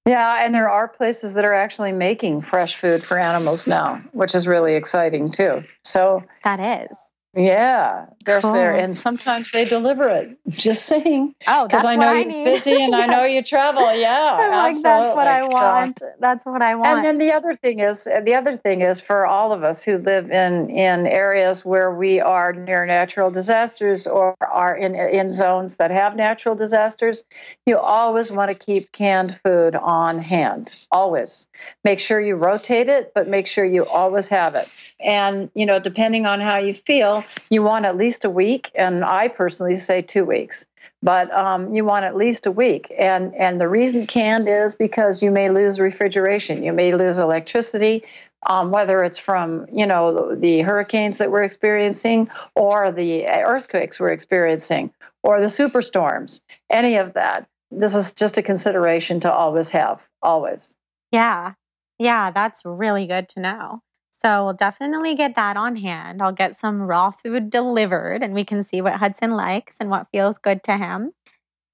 [0.06, 4.34] Yeah, and there are places that are actually making fresh food for animals now, which
[4.34, 5.64] is really exciting too.
[5.82, 6.94] So that is.
[7.36, 8.52] Yeah, they're cool.
[8.52, 10.38] there, and sometimes they deliver it.
[10.50, 11.34] Just saying.
[11.48, 13.92] Oh, because I know I you're busy and I know you travel.
[13.92, 15.98] Yeah, I'm like that's what I want.
[15.98, 16.96] So, that's what I want.
[16.96, 19.98] And then the other thing is, the other thing is for all of us who
[19.98, 25.76] live in in areas where we are near natural disasters or are in in zones
[25.78, 27.24] that have natural disasters,
[27.66, 30.70] you always want to keep canned food on hand.
[30.92, 31.48] Always
[31.82, 34.68] make sure you rotate it, but make sure you always have it.
[35.00, 39.04] And you know, depending on how you feel you want at least a week, and
[39.04, 40.66] I personally say two weeks.
[41.02, 45.22] But um, you want at least a week, and and the reason canned is because
[45.22, 48.04] you may lose refrigeration, you may lose electricity,
[48.46, 54.12] um, whether it's from you know the hurricanes that we're experiencing or the earthquakes we're
[54.12, 57.46] experiencing or the superstorms, any of that.
[57.70, 60.74] This is just a consideration to always have, always.
[61.10, 61.54] Yeah,
[61.98, 63.80] yeah, that's really good to know.
[64.24, 66.22] So we'll definitely get that on hand.
[66.22, 70.08] I'll get some raw food delivered and we can see what Hudson likes and what
[70.10, 71.12] feels good to him.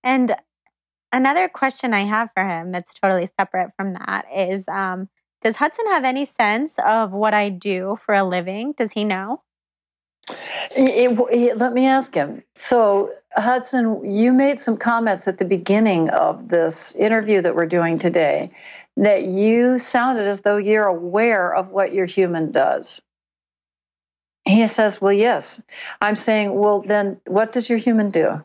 [0.03, 0.35] And
[1.13, 5.09] another question I have for him that's totally separate from that is um,
[5.43, 8.73] Does Hudson have any sense of what I do for a living?
[8.77, 9.43] Does he know?
[10.75, 12.43] It, it, let me ask him.
[12.57, 17.99] So, Hudson, you made some comments at the beginning of this interview that we're doing
[17.99, 18.51] today
[18.97, 23.01] that you sounded as though you're aware of what your human does.
[24.45, 25.61] He says, Well, yes.
[26.01, 28.43] I'm saying, Well, then what does your human do?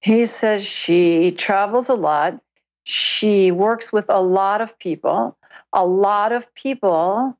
[0.00, 2.40] He says she travels a lot.
[2.84, 5.36] She works with a lot of people.
[5.72, 7.36] A lot of people,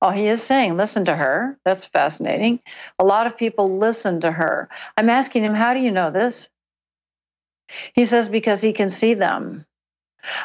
[0.00, 1.58] oh, he is saying, listen to her.
[1.64, 2.60] That's fascinating.
[2.98, 4.68] A lot of people listen to her.
[4.96, 6.48] I'm asking him, How do you know this?
[7.94, 9.66] He says, Because he can see them.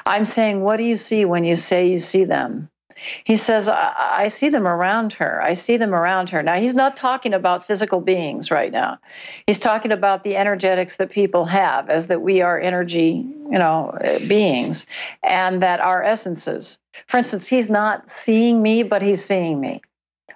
[0.06, 2.70] I'm saying, what do you see when you say you see them?
[3.24, 5.42] He says, I, I, see them around her.
[5.42, 6.44] I see them around her.
[6.44, 8.98] Now, he's not talking about physical beings right now.
[9.48, 13.98] He's talking about the energetics that people have, as that we are energy, you know,
[14.28, 14.86] beings,
[15.24, 16.78] and that our essences.
[17.08, 19.82] For instance, he's not seeing me, but he's seeing me.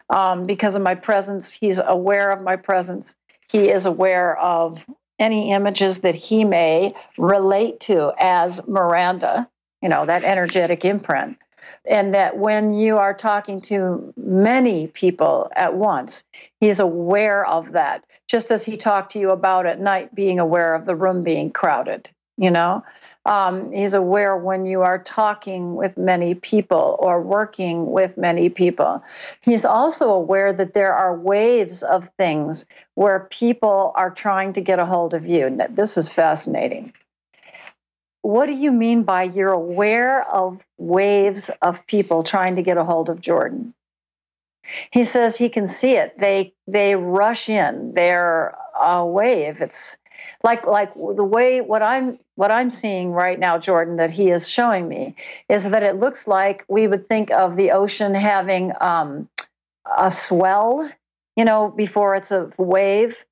[0.09, 3.15] Um, because of my presence, he's aware of my presence.
[3.49, 4.85] He is aware of
[5.23, 9.49] any images that he may relate to as Miranda,
[9.81, 11.37] you know, that energetic imprint.
[11.85, 16.25] And that when you are talking to many people at once,
[16.59, 20.75] he's aware of that, just as he talked to you about at night being aware
[20.75, 22.83] of the room being crowded, you know?
[23.25, 29.01] Um, he's aware when you are talking with many people or working with many people.
[29.39, 32.65] He's also aware that there are waves of things
[32.95, 35.57] where people are trying to get a hold of you.
[35.69, 36.93] This is fascinating.
[38.23, 42.83] What do you mean by you're aware of waves of people trying to get a
[42.83, 43.73] hold of Jordan?
[44.91, 46.17] He says he can see it.
[46.17, 47.93] They they rush in.
[47.93, 49.61] They're a wave.
[49.61, 49.97] It's
[50.43, 54.47] like like the way what I'm what I'm seeing right now, Jordan, that he is
[54.47, 55.15] showing me
[55.49, 59.29] is that it looks like we would think of the ocean having um,
[59.97, 60.89] a swell,
[61.35, 63.23] you know, before it's a wave,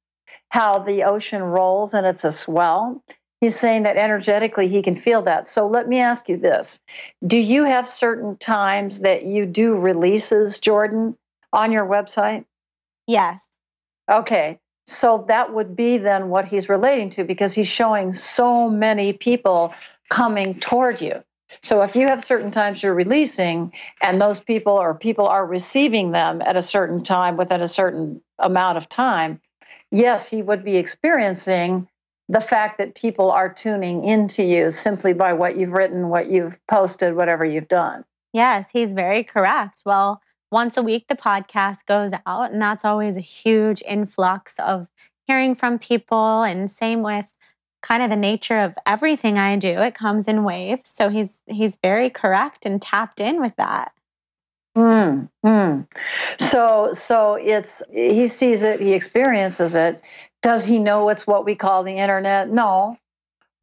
[0.50, 3.04] how the ocean rolls and it's a swell.
[3.40, 5.50] He's saying that energetically he can feel that.
[5.50, 6.80] So let me ask you this
[7.26, 11.18] Do you have certain times that you do releases, Jordan,
[11.52, 12.46] on your website?
[13.08, 13.44] Yes.
[14.10, 14.60] Okay.
[14.92, 19.74] So that would be then what he's relating to because he's showing so many people
[20.10, 21.24] coming toward you.
[21.62, 26.12] So if you have certain times you're releasing and those people or people are receiving
[26.12, 29.42] them at a certain time within a certain amount of time,
[29.92, 31.88] yes, he would be experiencing
[32.30, 36.58] the fact that people are tuning into you simply by what you've written, what you've
[36.70, 38.06] posted, whatever you've done.
[38.34, 39.82] Yes, he's very correct.
[39.86, 40.22] Well,
[40.52, 44.88] once a week the podcast goes out, and that's always a huge influx of
[45.28, 46.44] hearing from people.
[46.44, 47.28] And same with
[47.82, 49.80] kind of the nature of everything I do.
[49.80, 50.92] It comes in waves.
[50.98, 53.92] So he's he's very correct and tapped in with that.
[54.76, 55.26] Hmm.
[55.44, 55.82] hmm.
[56.40, 60.02] So so it's he sees it, he experiences it.
[60.42, 62.50] Does he know it's what we call the internet?
[62.50, 62.98] No.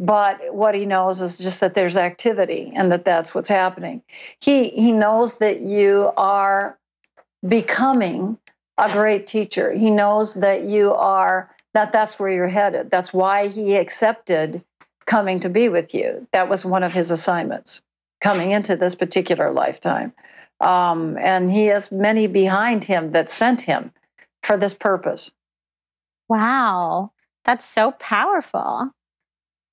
[0.01, 4.03] But what he knows is just that there's activity and that that's what's happening.
[4.41, 6.79] He he knows that you are
[7.47, 8.39] becoming
[8.77, 9.73] a great teacher.
[9.73, 12.91] He knows that you are that that's where you're headed.
[12.91, 14.63] That's why he accepted
[15.07, 16.27] coming to be with you.
[16.33, 17.83] That was one of his assignments
[18.21, 20.13] coming into this particular lifetime.
[20.61, 23.93] Um, and he has many behind him that sent him
[24.43, 25.31] for this purpose.
[26.29, 27.13] Wow,
[27.45, 28.91] that's so powerful.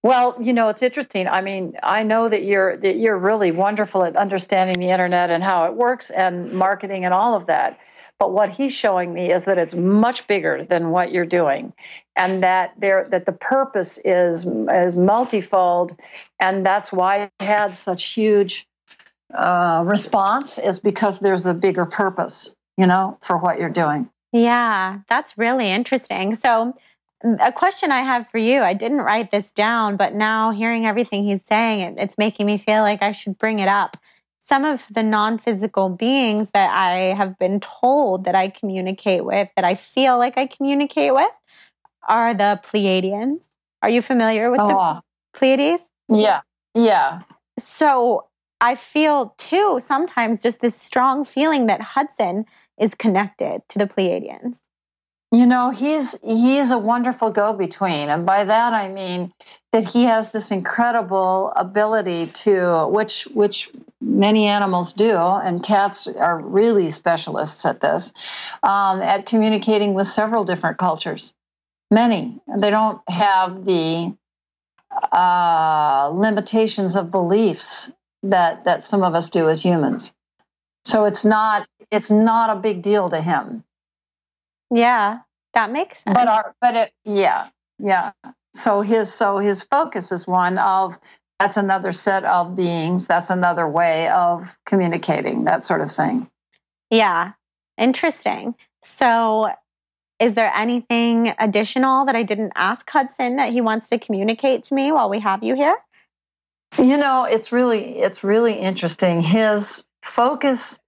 [0.05, 1.27] Well, you know, it's interesting.
[1.27, 5.43] I mean, I know that you're that you're really wonderful at understanding the internet and
[5.43, 7.79] how it works and marketing and all of that.
[8.19, 11.73] But what he's showing me is that it's much bigger than what you're doing,
[12.15, 15.97] and that there that the purpose is is multifold,
[16.39, 18.67] and that's why it had such huge
[19.33, 24.07] uh, response is because there's a bigger purpose, you know, for what you're doing.
[24.31, 26.35] Yeah, that's really interesting.
[26.35, 26.75] So,
[27.23, 31.23] a question I have for you, I didn't write this down, but now hearing everything
[31.23, 33.97] he's saying, it, it's making me feel like I should bring it up
[34.45, 39.49] some of the non physical beings that I have been told that I communicate with,
[39.55, 41.31] that I feel like I communicate with,
[42.07, 43.49] are the Pleiadians.
[43.81, 44.67] Are you familiar with oh.
[44.67, 45.01] the
[45.33, 45.89] Pleiades?
[46.09, 46.41] Yeah.
[46.75, 47.21] Yeah.
[47.57, 48.27] So
[48.61, 52.45] I feel too sometimes just this strong feeling that Hudson
[52.79, 54.57] is connected to the Pleiadians.
[55.31, 59.33] You know, he's he's a wonderful go-between, and by that I mean
[59.73, 63.69] that he has this incredible ability to, which which
[63.99, 68.13] many animals do, and cats are really specialists at this,
[68.63, 71.33] um, at communicating with several different cultures.
[71.91, 74.15] Many they don't have the
[75.11, 77.91] uh, limitations of beliefs
[78.23, 80.11] that that some of us do as humans.
[80.85, 83.63] So it's not it's not a big deal to him.
[84.71, 85.19] Yeah,
[85.53, 86.15] that makes sense.
[86.15, 87.49] But our, but it, yeah,
[87.79, 88.11] yeah.
[88.53, 90.97] So his, so his focus is one of
[91.39, 93.07] that's another set of beings.
[93.07, 95.43] That's another way of communicating.
[95.45, 96.29] That sort of thing.
[96.89, 97.33] Yeah,
[97.77, 98.55] interesting.
[98.83, 99.49] So,
[100.19, 104.73] is there anything additional that I didn't ask Hudson that he wants to communicate to
[104.73, 105.75] me while we have you here?
[106.77, 109.21] You know, it's really it's really interesting.
[109.21, 110.79] His focus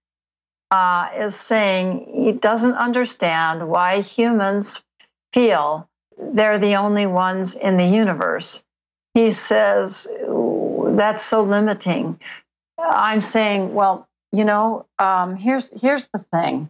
[0.72, 4.82] uh, is saying he doesn't understand why humans
[5.34, 5.88] feel
[6.18, 8.62] they're the only ones in the universe.
[9.14, 12.20] He says that's so limiting.
[12.78, 16.70] I'm saying, well, you know, um, here's here's the thing.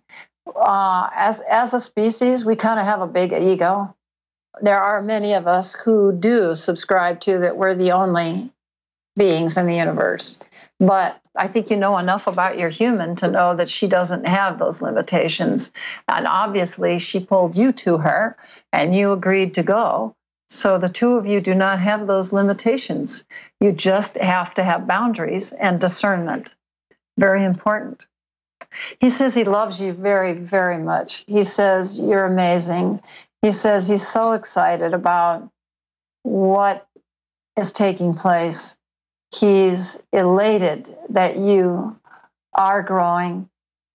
[0.56, 3.96] Uh, as as a species, we kind of have a big ego.
[4.62, 8.52] There are many of us who do subscribe to that we're the only
[9.16, 10.38] beings in the universe.
[10.80, 14.60] But I think you know enough about your human to know that she doesn't have
[14.60, 15.72] those limitations.
[16.08, 18.38] And obviously, she pulled you to her
[18.72, 20.16] and you agreed to go.
[20.50, 23.24] So the two of you do not have those limitations.
[23.60, 26.54] You just have to have boundaries and discernment.
[27.18, 28.02] Very important.
[29.00, 31.24] He says he loves you very, very much.
[31.28, 33.02] He says you're amazing.
[33.42, 35.50] He says he's so excited about
[36.24, 36.88] what
[37.58, 38.77] is taking place
[39.40, 41.98] He's elated that you
[42.54, 43.50] are growing.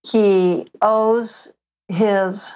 [0.07, 1.51] He owes
[1.87, 2.51] his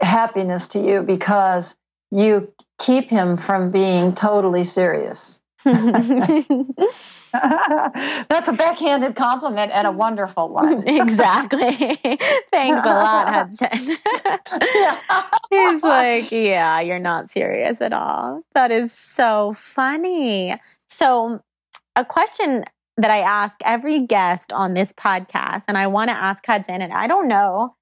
[0.00, 1.76] happiness to you because
[2.10, 5.40] you keep him from being totally serious.
[5.64, 6.10] That's
[8.48, 10.86] a backhanded compliment and a wonderful one.
[10.88, 11.76] exactly.
[12.52, 13.96] Thanks a lot, Hudson.
[15.50, 18.42] He's like, yeah, you're not serious at all.
[18.54, 20.56] That is so funny.
[20.98, 21.40] So,
[21.96, 22.64] a question
[22.98, 26.92] that I ask every guest on this podcast, and I want to ask Hudson, and
[26.92, 27.76] I don't know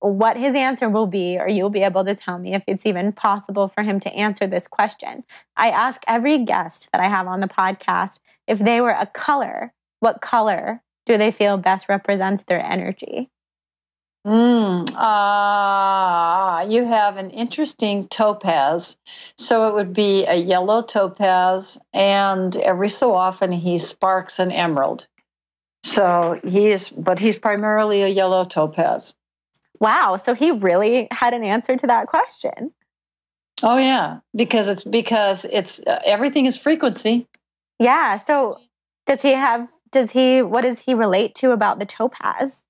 [0.00, 3.12] what his answer will be, or you'll be able to tell me if it's even
[3.12, 5.22] possible for him to answer this question.
[5.56, 9.72] I ask every guest that I have on the podcast if they were a color,
[10.00, 13.30] what color do they feel best represents their energy?
[14.26, 18.96] Mm, uh, you have an interesting topaz.
[19.38, 25.06] So it would be a yellow topaz, and every so often he sparks an emerald.
[25.84, 29.14] So he's, but he's primarily a yellow topaz.
[29.78, 30.16] Wow.
[30.16, 32.72] So he really had an answer to that question.
[33.62, 37.26] Oh yeah, because it's because it's uh, everything is frequency.
[37.78, 38.18] Yeah.
[38.18, 38.58] So
[39.06, 39.68] does he have?
[39.90, 40.42] Does he?
[40.42, 42.62] What does he relate to about the topaz?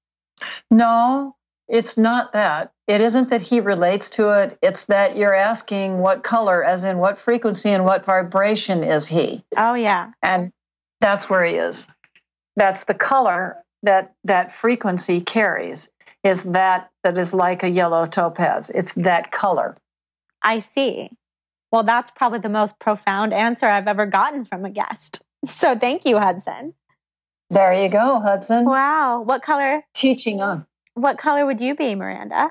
[0.70, 1.36] No,
[1.70, 2.72] it's not that.
[2.88, 4.58] It isn't that he relates to it.
[4.60, 9.44] It's that you're asking what color, as in what frequency and what vibration is he.
[9.56, 10.10] Oh yeah.
[10.20, 10.52] And
[11.00, 11.86] that's where he is.
[12.56, 15.88] That's the color that that frequency carries.
[16.24, 18.70] Is that that is like a yellow topaz.
[18.74, 19.76] It's that color.
[20.42, 21.10] I see.
[21.70, 25.22] Well, that's probably the most profound answer I've ever gotten from a guest.
[25.42, 26.74] So thank you, Hudson.
[27.48, 28.66] There you go, Hudson.
[28.66, 29.22] Wow.
[29.22, 29.82] What color?
[29.94, 30.66] Teaching on.
[30.94, 32.50] What color would you be, Miranda?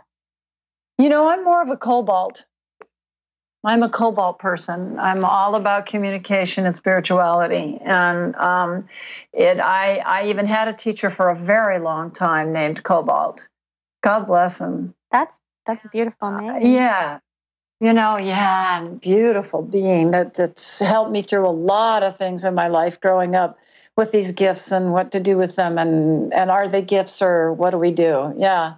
[0.97, 2.45] You know, I'm more of a cobalt.
[3.63, 4.97] I'm a cobalt person.
[4.99, 8.87] I'm all about communication and spirituality, and um,
[9.33, 9.59] it.
[9.59, 13.47] I I even had a teacher for a very long time named Cobalt.
[14.01, 14.95] God bless him.
[15.11, 16.51] That's that's a beautiful name.
[16.51, 17.19] Uh, yeah,
[17.81, 22.45] you know, yeah, and beautiful being that that's helped me through a lot of things
[22.45, 23.57] in my life growing up
[23.99, 27.51] with these gifts and what to do with them and and are they gifts or
[27.53, 28.33] what do we do?
[28.37, 28.75] Yeah.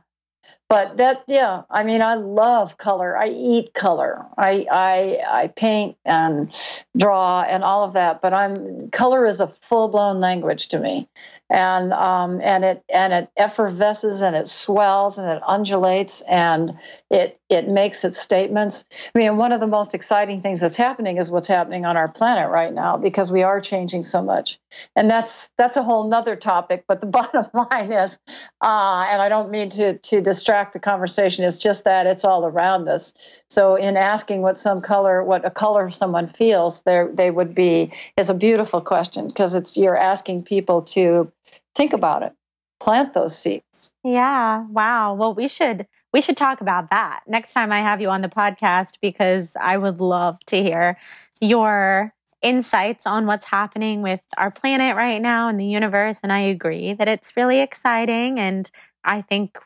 [0.67, 3.15] But that yeah, I mean I love color.
[3.15, 4.26] I eat color.
[4.36, 6.51] I I I paint and
[6.97, 11.07] draw and all of that, but I'm color is a full-blown language to me
[11.51, 17.38] and um, and it and it effervesces and it swells and it undulates and it
[17.52, 18.86] it makes its statements.
[19.14, 22.08] I mean, one of the most exciting things that's happening is what's happening on our
[22.08, 24.58] planet right now because we are changing so much,
[24.95, 26.86] and that's that's a whole nother topic.
[26.88, 28.18] But the bottom line is,
[28.62, 31.43] uh, and I don't mean to to distract the conversation.
[31.43, 33.14] It's just that it's all around us.
[33.49, 37.91] So in asking what some color, what a color someone feels, there they would be
[38.16, 41.30] is a beautiful question because it's you're asking people to
[41.76, 42.32] think about it
[42.80, 47.72] plant those seeds yeah wow well we should we should talk about that next time
[47.72, 50.97] i have you on the podcast because i would love to hear
[51.39, 56.20] your insights on what's happening with our planet right now and the universe.
[56.24, 58.39] And i agree that it's really exciting.
[58.39, 58.70] And
[59.03, 59.57] i think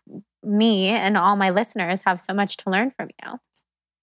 [0.43, 3.39] me and all my listeners have so much to learn from you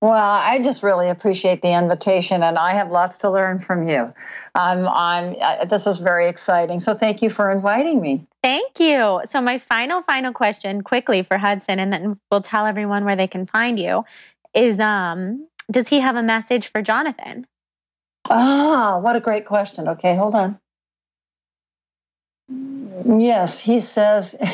[0.02, 4.12] well, I just really appreciate the invitation, and I have lots to learn from you.
[4.56, 5.36] Um, I'm.
[5.40, 6.80] Uh, this is very exciting.
[6.80, 8.26] So, thank you for inviting me.
[8.42, 9.20] Thank you.
[9.26, 13.28] So, my final, final question, quickly for Hudson, and then we'll tell everyone where they
[13.28, 14.04] can find you.
[14.54, 17.46] Is um, does he have a message for Jonathan?
[18.28, 19.86] Ah, what a great question.
[19.86, 20.58] Okay, hold on.
[23.06, 24.34] Yes, he says.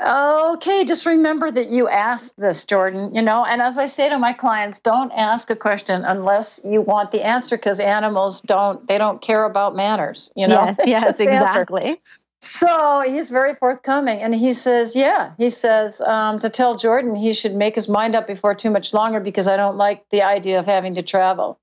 [0.00, 4.16] Okay, just remember that you asked this, Jordan, you know, and as I say to
[4.16, 8.96] my clients, don't ask a question unless you want the answer because animals don't they
[8.96, 10.66] don't care about manners, you know.
[10.66, 11.82] Yes, yes, exactly.
[11.82, 12.02] Answer.
[12.40, 17.32] So he's very forthcoming and he says, yeah, he says um, to tell Jordan he
[17.32, 20.60] should make his mind up before too much longer because I don't like the idea
[20.60, 21.58] of having to travel.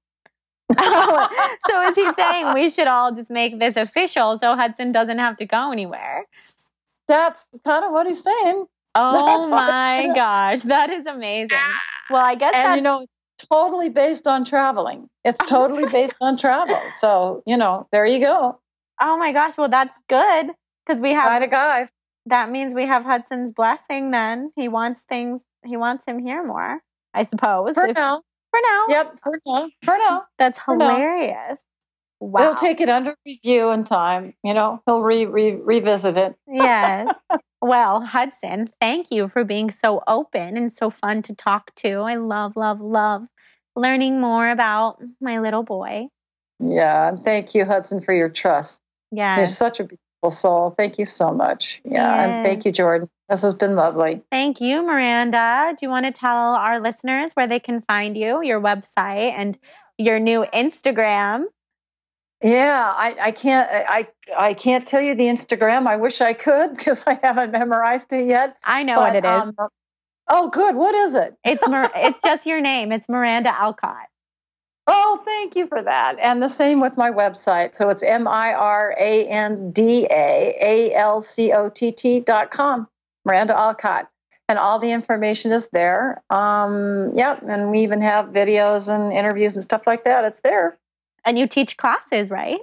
[0.77, 5.19] oh, so is he saying we should all just make this official so Hudson doesn't
[5.19, 6.25] have to go anywhere?
[7.07, 8.65] That's kind of what he's saying.
[8.97, 11.57] Oh my gosh, that is amazing.
[12.09, 15.09] Well, I guess and you know it's totally based on traveling.
[15.25, 16.79] It's totally based on travel.
[16.99, 18.57] So you know, there you go.
[19.01, 20.51] Oh my gosh, well that's good
[20.85, 21.89] because we have a guy.
[22.27, 24.11] That means we have Hudson's blessing.
[24.11, 25.41] Then he wants things.
[25.65, 26.79] He wants him here more.
[27.13, 27.73] I suppose.
[27.73, 28.21] For if, now.
[28.51, 28.85] For now.
[28.87, 29.15] Yep.
[29.23, 29.69] For now.
[29.83, 30.23] For now.
[30.37, 31.59] That's hilarious.
[32.19, 32.41] Wow.
[32.41, 34.33] He'll take it under review in time.
[34.43, 36.35] You know, he'll re, re revisit it.
[36.47, 37.13] yes.
[37.61, 42.01] Well, Hudson, thank you for being so open and so fun to talk to.
[42.01, 43.27] I love, love, love
[43.75, 46.07] learning more about my little boy.
[46.59, 47.09] Yeah.
[47.09, 48.81] And thank you, Hudson, for your trust.
[49.11, 49.37] Yeah.
[49.37, 50.73] You're such a beautiful soul.
[50.77, 51.81] Thank you so much.
[51.83, 51.93] Yeah.
[51.93, 52.29] Yes.
[52.29, 53.09] And thank you, Jordan.
[53.29, 54.21] This has been lovely.
[54.31, 55.73] Thank you, Miranda.
[55.77, 59.57] Do you want to tell our listeners where they can find you, your website, and
[59.97, 61.45] your new Instagram?
[62.41, 64.07] Yeah, I, I can't I
[64.37, 65.87] I can't tell you the Instagram.
[65.87, 68.57] I wish I could because I haven't memorized it yet.
[68.63, 69.41] I know but, what it is.
[69.41, 69.55] Um,
[70.29, 70.75] oh, good.
[70.75, 71.35] What is it?
[71.43, 72.91] It's Mir- it's just your name.
[72.91, 74.07] It's Miranda Alcott.
[74.87, 76.17] Oh, thank you for that.
[76.19, 77.73] And the same with my website.
[77.73, 82.19] So it's M I R A N D A A L C O T T
[82.19, 82.87] dot com.
[83.23, 84.09] Miranda Alcott.
[84.47, 86.23] And all the information is there.
[86.29, 87.41] Um, yep.
[87.47, 90.23] And we even have videos and interviews and stuff like that.
[90.25, 90.77] It's there.
[91.25, 92.59] And you teach classes, right?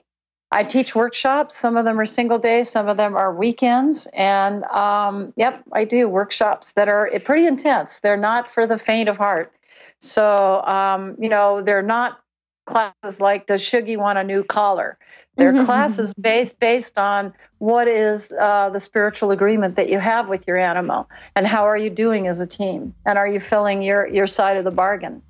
[0.52, 1.56] I teach workshops.
[1.56, 4.06] Some of them are single days, some of them are weekends.
[4.12, 8.00] And um, yep, I do workshops that are pretty intense.
[8.00, 9.52] They're not for the faint of heart.
[10.00, 12.20] So, um, you know, they're not
[12.66, 14.98] classes like Does Shuggie Want a New Collar?
[15.36, 15.64] They're mm-hmm.
[15.64, 20.58] classes based based on what is uh, the spiritual agreement that you have with your
[20.58, 24.26] animal, and how are you doing as a team, and are you filling your your
[24.26, 25.22] side of the bargain?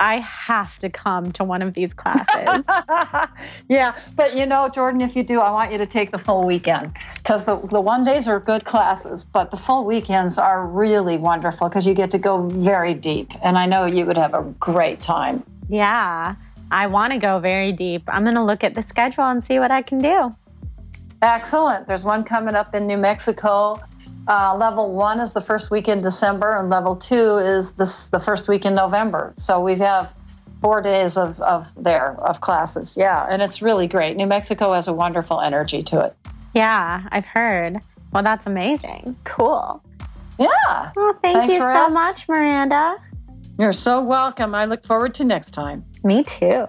[0.00, 2.64] I have to come to one of these classes.
[3.68, 6.46] yeah, but you know, Jordan, if you do, I want you to take the full
[6.46, 11.18] weekend because the, the one days are good classes, but the full weekends are really
[11.18, 13.30] wonderful because you get to go very deep.
[13.42, 15.42] And I know you would have a great time.
[15.68, 16.36] Yeah,
[16.70, 18.02] I want to go very deep.
[18.08, 20.30] I'm going to look at the schedule and see what I can do.
[21.22, 21.86] Excellent.
[21.86, 23.80] There's one coming up in New Mexico
[24.28, 28.20] uh, level one is the first week in December, and level two is this, the
[28.20, 29.34] first week in November.
[29.36, 30.12] So we have
[30.60, 32.96] four days of, of there of classes.
[32.96, 34.16] Yeah, and it's really great.
[34.16, 36.16] New Mexico has a wonderful energy to it.
[36.54, 37.78] Yeah, I've heard.
[38.12, 39.16] Well, that's amazing.
[39.24, 39.82] Cool.
[40.38, 40.48] Yeah.
[40.96, 41.94] Well, thank Thanks you so asking.
[41.94, 42.96] much, Miranda.
[43.58, 44.54] You're so welcome.
[44.54, 45.84] I look forward to next time.
[46.04, 46.66] Me too.